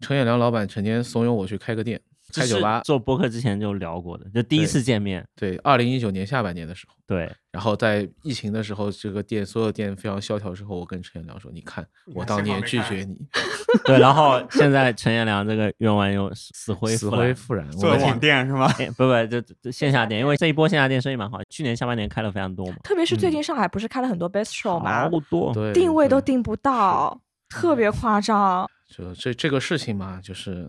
[0.00, 1.98] 程远良老板成天怂恿我去开个店，
[2.30, 2.80] 开酒吧。
[2.84, 13.16] 做播客之前就聊过的，就第一次见面，对，二零一九年下半年的时候，对，然后在疫情的时候，这个店所有店非常萧条之后，我跟陈彦良说：“你看，我当年拒绝你，
[13.84, 18.72] 对，然后现在陈彦良这个愿望又死灰死复燃灰复燃。”做网我挺店是吗？
[18.78, 25.08] 哎，不不，这这 线下店，因为这一波线下店生意蛮好，去年下半年开了非常多嘛，特别是最近上海不是开了很多 best show 吗？
[25.08, 28.68] 好多，对定位都定不到，特别夸张。
[28.88, 30.68] 就这这个事情嘛，就是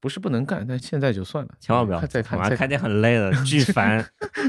[0.00, 2.68] 不是不能干，但现在就算了，千万不要再看再看。
[2.68, 4.04] 店很累了， 巨烦。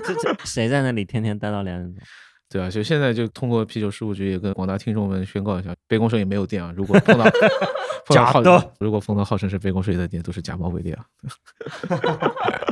[0.05, 2.03] 这这谁在那里天天待到两点钟？
[2.49, 7.23] 对啊，就现在就通过啤酒事务局也跟广大听众们宣告一下，杯弓蛇也没有店啊，如果碰到
[8.05, 11.05] 碰到假的，如果碰到号称是杯弓蛇影的店，都是假冒伪劣啊。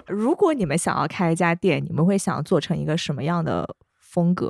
[0.07, 3.67] 如果你们想要开一家店，你们会想做成一个什么样的
[3.99, 4.47] 风格？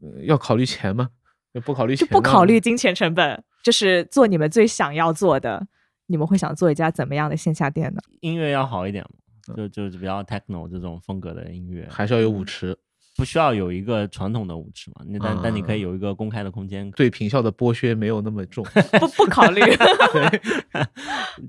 [0.00, 1.10] 呃要考虑钱吗？
[1.52, 2.58] 要不考虑就钱，不考虑。
[2.58, 5.66] 金钱成本，就是做你们最想要做的。
[6.06, 8.00] 你们会想做一家怎么样的线下店呢？
[8.20, 12.76] 音乐要好一点嘛，就就是比较 techno 这种风格的音乐，还是要有舞池，
[13.16, 18.64] 不需要有一个传统的舞池嘛，那但但你可啊以有一个公开的空间，对品效的剥削没有那么重。
[19.00, 19.60] 不不考虑。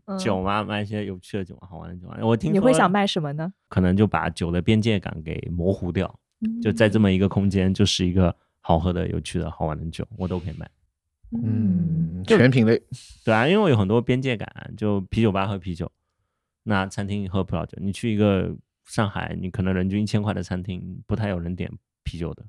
[0.06, 2.18] 嗯酒嘛，卖一些有趣的酒嘛，好玩的酒嘛。
[2.22, 3.52] 我听说你会想卖什么呢？
[3.70, 6.14] 可能就把酒的边界感给模糊掉，
[6.62, 10.70] 就在嗯这么一个空间，就是一个好喝的、有趣的、好玩的酒，我都可以卖。
[11.32, 12.82] 嗯，全品类。
[13.24, 15.92] 对啊，因为有很多边界感，就啤酒吧喝啤酒，
[16.64, 17.78] 那餐厅喝葡萄酒。
[17.82, 18.56] 你去一个
[18.86, 21.72] 上海，你可能人均一千块的餐厅，不太有人点
[22.04, 22.46] 啤酒的。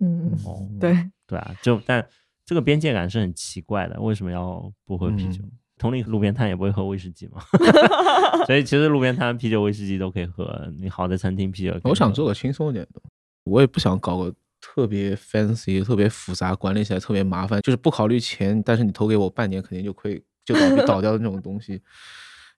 [0.00, 2.06] 嗯，哦， 对，对啊，就但
[2.44, 5.42] 这个边界感是很奇怪的，为什么要不喝啤酒？
[5.42, 7.42] 嗯同理，路边摊也不会喝威士忌嘛，
[8.48, 10.66] 所以其实路边摊啤酒、威士忌都可以喝。
[10.78, 13.02] 你好的餐厅啤酒我想做个轻松一点的，
[13.44, 14.34] 我也不想搞个
[14.68, 21.80] 特别 fancy、特别复杂、管理起来特别麻烦，就是不考虑钱，但是你投给我半年肯定就亏就倒闭 倒掉的那种东西，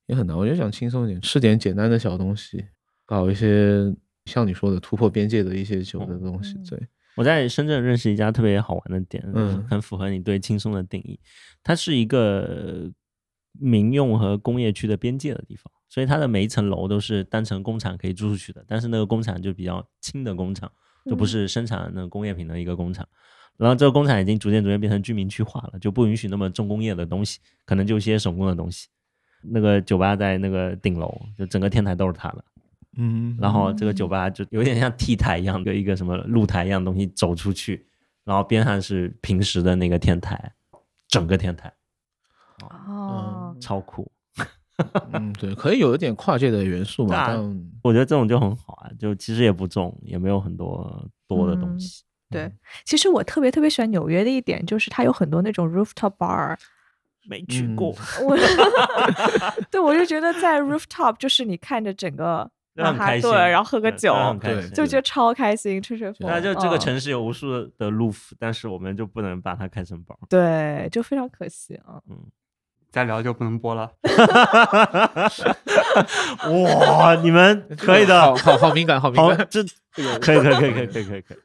[0.06, 0.34] 也很难。
[0.36, 2.64] 我就想轻松一点，吃点简单的小东西，
[3.04, 3.94] 搞一些
[4.24, 6.54] 像你说的突破边界的一些酒的东西。
[6.54, 11.20] 嗯对，我在深圳认识一家特别好玩的店，嗯很符合你对轻松的定义。
[11.62, 12.90] 它是一个
[13.52, 20.72] 民用和工业区的边界的地方，所以它的每一层楼都是单层工厂可以租出去的，但是那个工厂就比较轻的工厂，
[21.08, 23.06] 就不是生产那个工业品的一个工厂。
[23.56, 28.86] 然后这个工厂已经逐渐逐渐变成居民区化了，就不允许那么重工业的东西，可能就一些手工的东西。
[29.42, 32.44] 那个酒吧在那个顶楼，就整个天台都是他的。
[32.96, 37.86] 嗯然后这个酒吧就有点像 T 台一样的一个什么露台一样的东西走出去，
[38.24, 40.52] 然后边上是平时的那个天台，
[41.08, 41.72] 整个天台
[42.60, 44.10] 哦，超酷。
[45.12, 47.38] 嗯，对，可以有一点跨界的元素嘛，但
[47.82, 52.04] 我觉得这种就很好啊，就其实也不重，也没有很多多的东西。
[52.30, 52.52] 对，
[52.84, 56.56] 其实我特别特别喜欢纽约的一点就是它有很多那种 rooftop bar，
[57.28, 58.36] 没去过我
[59.70, 66.28] 对我就觉得在 rooftop 就是你看着整个曼哈那很开心顿，然后喝个酒，对就觉得超开心，吹吹风。
[66.30, 70.16] 那就这个嗯城市有无数的路夫，但是我们就不能把它开成包。
[70.28, 72.00] 对，就非常可惜啊。
[72.90, 73.92] 再聊就不能播了。
[76.50, 79.46] 哇，你们可以的，好好好敏感，好敏，感。
[79.50, 79.62] 这
[80.20, 81.38] 可以可以可以可以可以可以可以。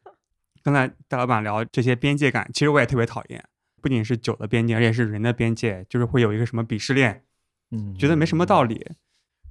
[0.64, 3.44] 刚才大老板聊这些边界感，其实我也特别讨厌，
[3.82, 7.24] 不仅是酒的边界，而且是人的边界，就是会有一个什么鄙视链，
[7.72, 8.91] 嗯觉得没什么道理。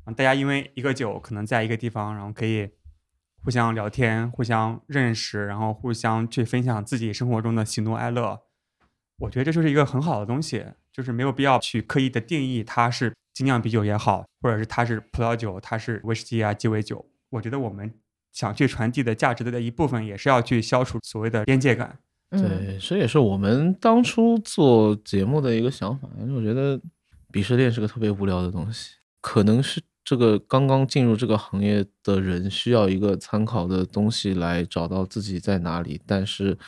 [0.06, 2.70] 嗯，大家因为一个酒，可能在一个地方，然后可以
[3.44, 8.40] 互相聊天、互相认识，然后互相去分享自己生活中的喜怒哀乐。
[9.18, 17.04] 我觉得这就是一个很好的东西，就是没有必要去刻意的定义它是精酿啤酒也好，或者是它是葡萄酒，它是威士忌啊、鸡尾酒。
[17.30, 17.92] 我觉得我们
[18.32, 21.98] 想去传递的价值的一部分，也是要去消除所谓的边界感。
[22.30, 26.08] 嗯，对，这也是我们当初做节目的一个想法。
[26.18, 26.80] 因为我觉得
[27.32, 36.00] 鄙视链是个特别无聊的东西，可能是这个刚刚进入这个行业的人需要一个参考的东西来找到自己在哪里。
[36.06, 36.60] 但是当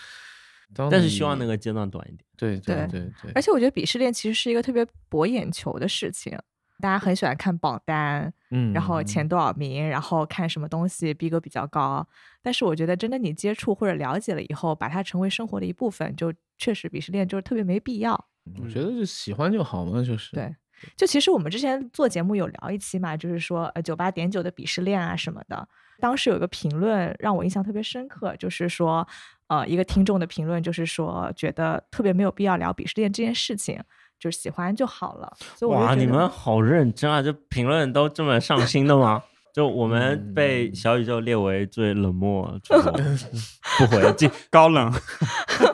[0.91, 2.25] 但是希望那个阶段短一点。
[2.37, 6.37] 对对对对对，而且我觉得鄙视链其实是一个特别博眼球的事情，
[6.81, 12.07] 大家很喜欢看榜单，嗯，然后前多少名，然后看什么东西逼格比较高。
[12.43, 18.13] 但是我觉得，真的你接触或者了解了以后，把它成为生活的一部分，就确实鄙视链就是特别没必要。
[18.61, 20.55] 我觉得就喜欢就好嘛，就是对
[20.97, 25.67] 就其实我们之前做节目有聊一期嘛，就是说呃九八点九的鄙视链啊什么的。
[26.01, 29.07] 当时有一个评论让我印象特别深刻，就是说
[29.49, 33.81] 呃一个听众的评论就是说觉得特别没有必要聊鄙视链这件事情，
[34.19, 35.33] 就是喜欢就好了。
[35.57, 37.23] 所以我哇，你们好认真啊！
[37.23, 39.23] 这评论都这么上心的吗？
[39.53, 42.93] 就我们被嗯小宇宙列为最冷漠主播，
[43.79, 44.93] 不回，这高冷，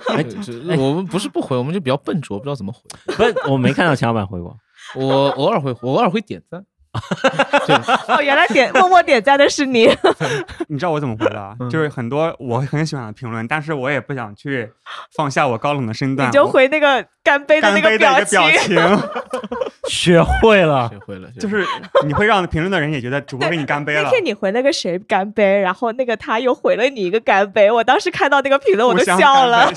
[0.09, 2.83] 哎，这我们不是不回，我们就比较笨拙，不知道怎么回。
[3.07, 4.55] 不是我没看到钱老板回过。
[4.95, 6.67] 我偶尔会，我偶尔会点赞。
[7.67, 7.77] 对，
[8.09, 9.89] 哦，原来点默默点赞的是你。
[10.69, 14.69] 你知道我怎么回的就是很多我很喜欢的评论，但是我也不想去
[15.15, 19.03] 放下我高冷的身段，你就回那个干杯的那杯的一个情，表情，
[19.89, 21.65] 学会了学，会了，就是
[22.05, 24.03] 你会让评论的人也觉得主播给你干杯了。
[24.03, 29.71] 那天你回了个谁干杯，然后那个他又回了你一个干杯，我当时看到那个评论我都笑了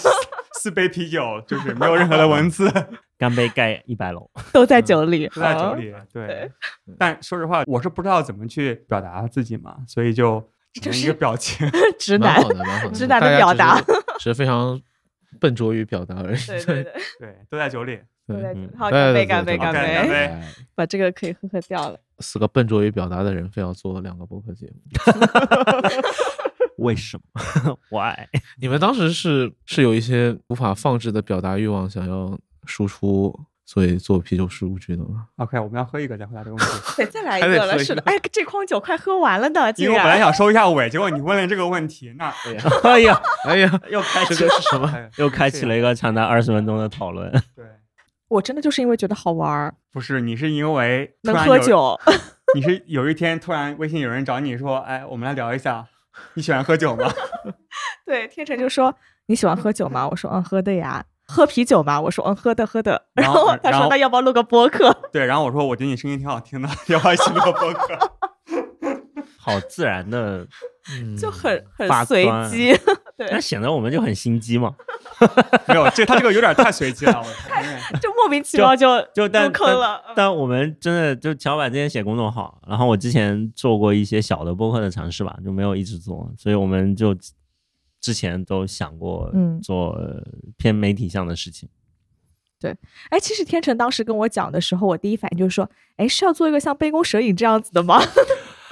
[0.54, 2.72] 四四杯啤酒，就是没有任何的文字，
[3.18, 4.30] 干杯盖一百楼。
[4.52, 5.80] 都在酒里，都在酒嗯。
[5.82, 5.94] 里。
[6.12, 6.52] 对对，
[6.98, 11.68] 但说实话，我是不知道怎么去表达自己嘛，所以就只能一个表情。
[12.00, 12.42] 直男。
[12.94, 13.82] 直男的表达
[14.20, 14.80] 是，非常
[15.40, 16.46] 笨拙于表达而已。
[16.46, 18.00] 对对对，对，都在酒里。
[18.26, 20.32] 都在酒嗯好，对干杯，干杯，干干杯
[20.76, 22.00] 把这个可以喝喝掉了。
[22.20, 24.82] 四个笨拙于表达的人，非要做两个播客节目。
[26.78, 28.28] 为什么？Why？
[28.60, 36.74] 你们当时是是有一些无法放置的表达欲望，想要输出，所以做啤酒事务局的吗？OK，我们要喝一个再回答这个问题。
[36.98, 40.18] 对，再来一个了，是的，哎，这筐酒快喝完了呢，竟因为我本来。
[40.18, 44.88] 想收一下尾，结果你问了这个问题，那哎呀，哎呀，哎呀，又开启这个是什么？
[44.92, 47.32] 哎又开启了一个长达二十分钟的讨论。
[47.56, 47.66] 对，
[48.34, 51.96] 我真的就是因为觉得好玩儿，不是你是因为能，喝酒，
[52.56, 55.86] 你是有一天突然微信有人找你说，哎，我们来聊一下，
[56.34, 57.12] 你喜欢喝酒吗？
[58.06, 58.96] 对，天成就说
[59.28, 60.08] 你喜欢喝酒吗？
[60.10, 61.06] 我说嗯，喝的呀。
[61.26, 62.02] 喝啤酒吗？
[62.02, 63.02] 我说嗯，喝的喝的。
[63.14, 64.92] 然然后后他说那要不要录个播客？
[65.14, 68.12] 对，然后我说我觉得你声音挺好听的，要不要一起录个播客？
[69.38, 70.48] 好自然的，
[71.00, 72.50] 嗯 就很很随端
[73.28, 73.34] 机。
[73.34, 74.74] 那，显得我们就很心机嘛。
[75.68, 77.24] 没有，这他这个有点太随机了。
[78.02, 80.02] 就莫名其妙就就但入坑了。
[80.08, 87.16] 嗯但我们真的就乔板之前写公众号，然后我之前做过一些小的播客的尝试吧，就没有一直做，所以我们就
[88.02, 90.22] 之前都想过嗯做呃
[90.58, 91.70] 偏媒体向的事情。
[92.60, 92.76] 对
[93.10, 98.00] 哎，其实天成当时跟我讲的时候，我第一反应就是说，哎，是要做一个像杯弓蛇影这样子的吗？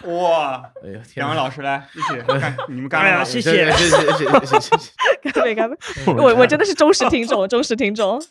[0.03, 1.35] 哇，哎呀，两位！
[1.35, 4.91] 老师来一起 干，你们干了，谢谢谢谢谢谢谢谢谢谢。
[5.31, 5.77] 干杯干杯！
[6.17, 8.21] 我我真的是忠实听众， 忠实听众。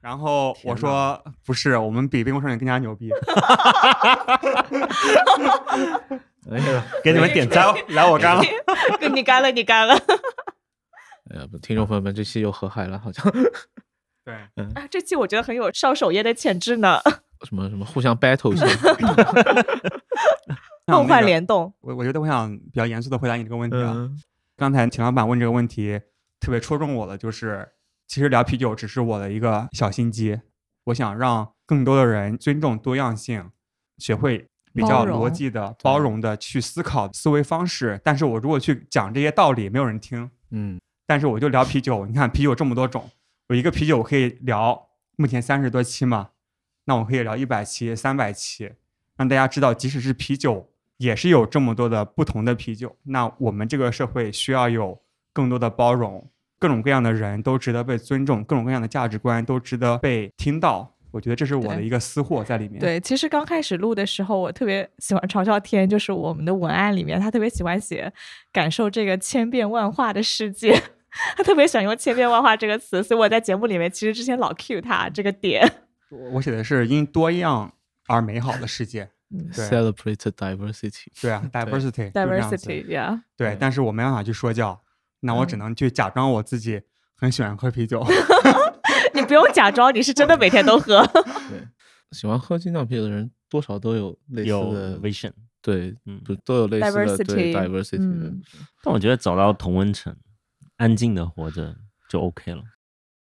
[0.00, 3.10] 然后我说不是，我们比冰宫少女更加牛逼。
[6.52, 7.74] 哎呀，给你们点赞。
[7.88, 8.42] 来，来我干了。
[9.12, 9.94] 你干了，你干了。
[11.30, 13.24] 哎呀，不听众朋友们，这期又和嗨了，好像
[14.24, 14.34] 对，
[14.74, 17.00] 啊，这期我觉得很有上首页的潜质呢，
[17.42, 18.66] 什么什么互相 battle 一下。
[20.86, 21.72] 梦幻联动。
[21.80, 23.92] 我我觉得我想比较严肃的回答你这个问题啊。
[23.94, 24.18] 嗯
[24.58, 26.00] 刚才秦老板问这个问题，
[26.40, 27.68] 特别戳中我的就是，
[28.06, 30.40] 其实聊啤酒只是我的一个小心机，
[30.84, 33.50] 我想让更多的人尊重多样性，
[33.98, 38.00] 学会比较逻辑的、包容的去思考思维方式。
[38.02, 40.30] 但是我如果去讲这些道理，没有人听。
[40.52, 43.10] 嗯但是我就聊啤酒，你看啤酒这么多种，
[43.48, 46.30] 我一个啤酒我可以聊目前三十多期嘛，
[46.86, 48.72] 那我可以聊一百期、三百期，
[49.16, 52.96] 让大家知道，即使是啤酒，也是有这么多的不同的啤酒。
[53.04, 55.00] 那我们这个社会需要有
[55.32, 60.92] 更多的包容，各种各样的人都值得被尊重，各种各样的价值观都值得被听到。
[61.12, 62.78] 我觉得这是我的一个私货在里面。
[62.78, 68.12] 对，其实刚开始录的时候，我特别喜欢嘲笑天，就是我们的文案里面，他特别喜欢写
[68.52, 70.78] 感受这个千变万化的世界，
[71.34, 75.66] 他特别喜欢用千变万化这个词，所以我在节目里面其实之前老 cue 他这个点。
[76.10, 77.72] 我我写的是因多样
[78.08, 79.08] 而美好的世界。
[79.52, 81.06] ，celebrate diversity。
[81.20, 82.56] 对啊，diversity 就这样子。
[82.56, 83.56] Diversity 呀，对，对。
[83.60, 84.80] 但是我没办法去说教，
[85.20, 86.80] 那我只嗯能去假装我自己
[87.14, 88.04] 很喜欢喝啤酒。
[89.14, 91.04] 你不用假装，你是真的每天都喝。
[91.48, 91.66] 对，
[92.12, 98.42] 喜欢喝精酿啤酒的人多少都有类似的 vision，对，嗯不都有类似的对 Diversity，diversity 的嗯。
[98.82, 100.14] 但我觉得找到同温层，
[100.76, 101.74] 安静的活着
[102.08, 102.62] 就 OK 了。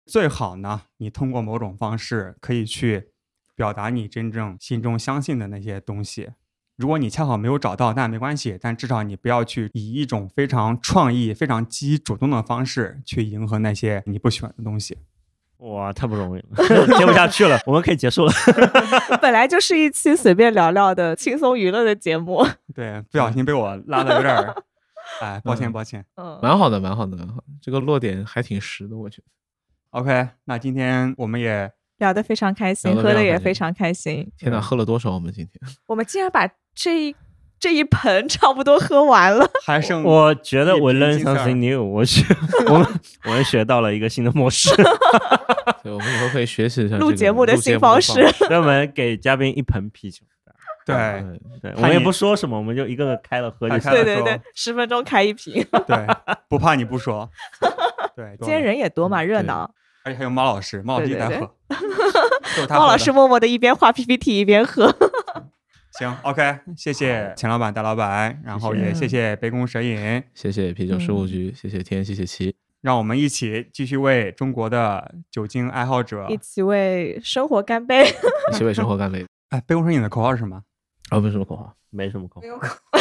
[0.06, 3.13] 最好呢，你通过某种方式可以去
[3.56, 6.30] 表达你真正心中相信的那些东西。
[6.76, 14.98] 如果你恰好没有找到，那没关系，但至少你不要去以一种非常创意、非常积极主动的方式去迎合那些你不喜欢的东西。
[15.58, 18.34] 哇，太不容易了，接不下去了，我们可以结束了。
[19.22, 22.46] 本来就是一期随便聊聊的轻松娱乐的节目。
[22.76, 24.64] 对，不小心被我拉的有点儿，
[25.22, 26.04] 哎，抱歉嗯抱歉。
[26.16, 27.44] 嗯，蛮好的，蛮好的，蛮好的。
[27.62, 29.28] 这个落点还挺实的，我觉得。
[29.92, 31.72] OK，那今天我们也
[32.04, 34.30] 聊得非常开心，喝的也非常开心。
[34.38, 35.12] 天哪，喝了多少？
[35.12, 36.46] 我们今天 我们竟然把
[36.76, 37.16] 这一
[37.58, 39.50] 这一盆差不多喝完了。
[39.66, 42.26] 还剩我觉得我 learn something new，我学
[42.68, 42.88] 我们
[43.24, 44.70] 我们学到了一个新的模式，
[45.82, 50.24] 对，我们以后可以学习一下录节目的新方式所以我们给嘉宾一盆啤酒。
[50.86, 50.96] 对
[51.62, 55.66] 对对，我们也不说什么，我们就一个个开了喝就行开了说对对对，十分钟开一瓶。
[55.88, 56.06] 对，
[56.50, 57.30] 不怕你不说。
[58.14, 59.74] 对，今天人也多嘛，热闹。
[60.04, 64.94] 而且还有猫老师，猫老师在喝， 都是他汪喝的老师默默的一边画 PPT 一边喝。
[66.00, 78.06] 行，OK，谢谢钱老板、大老板，然后也谢谢杯弓蛇影，谢谢啤酒事务嗯局，谢谢天，谢谢七，让我们一起继续为中国的酒精爱好者一，起为生活干杯！
[78.52, 79.24] 一起为生活干杯。
[79.50, 80.64] 哎，杯弓蛇影的口号是什么？
[81.10, 81.76] 啊，不是什么口号。
[81.92, 83.00] 没什么口号，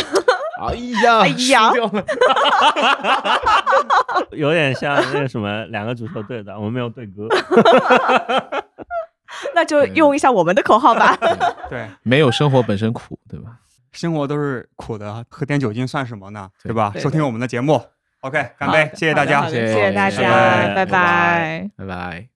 [0.69, 1.71] 哎呀，哎呀。
[4.33, 7.29] 有点像那个什么两个足球队的，我们没有对歌。
[9.55, 11.17] 那就用一下我们的口号吧。
[11.69, 13.59] 对，没有生活本身苦，对吧？
[13.93, 16.49] 生活都是苦的，喝点酒精算什么呢？
[16.63, 16.93] 对对吧？
[16.97, 17.81] 收听我们的节目
[18.21, 20.31] ，OK，干杯，谢谢大家谢谢大拜家，
[20.75, 21.71] 拜拜拜。
[21.77, 22.29] 拜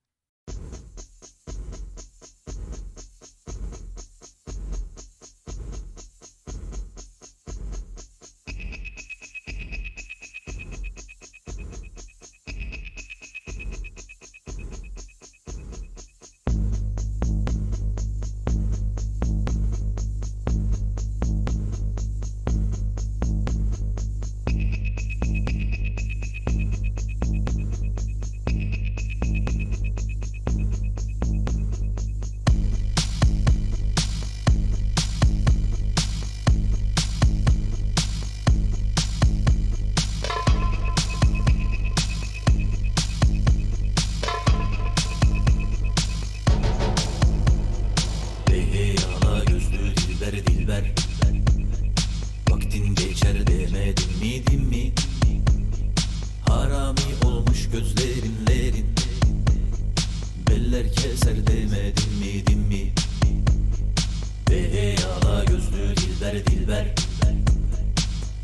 [50.67, 50.85] dilber
[52.51, 54.93] Vaktin geçer demedim mi din mi?
[56.49, 58.87] Harami olmuş gözlerinlerin.
[60.49, 62.93] Beller keser demedim mi din mi?
[64.51, 66.87] Ey ala gözlü dilber dilber.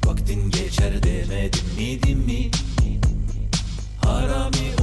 [0.04, 2.50] Vaktin geçer demedim mi din mi?
[4.04, 4.81] Harami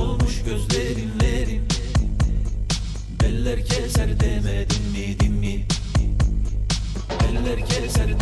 [7.39, 8.18] Gönüller kevserdir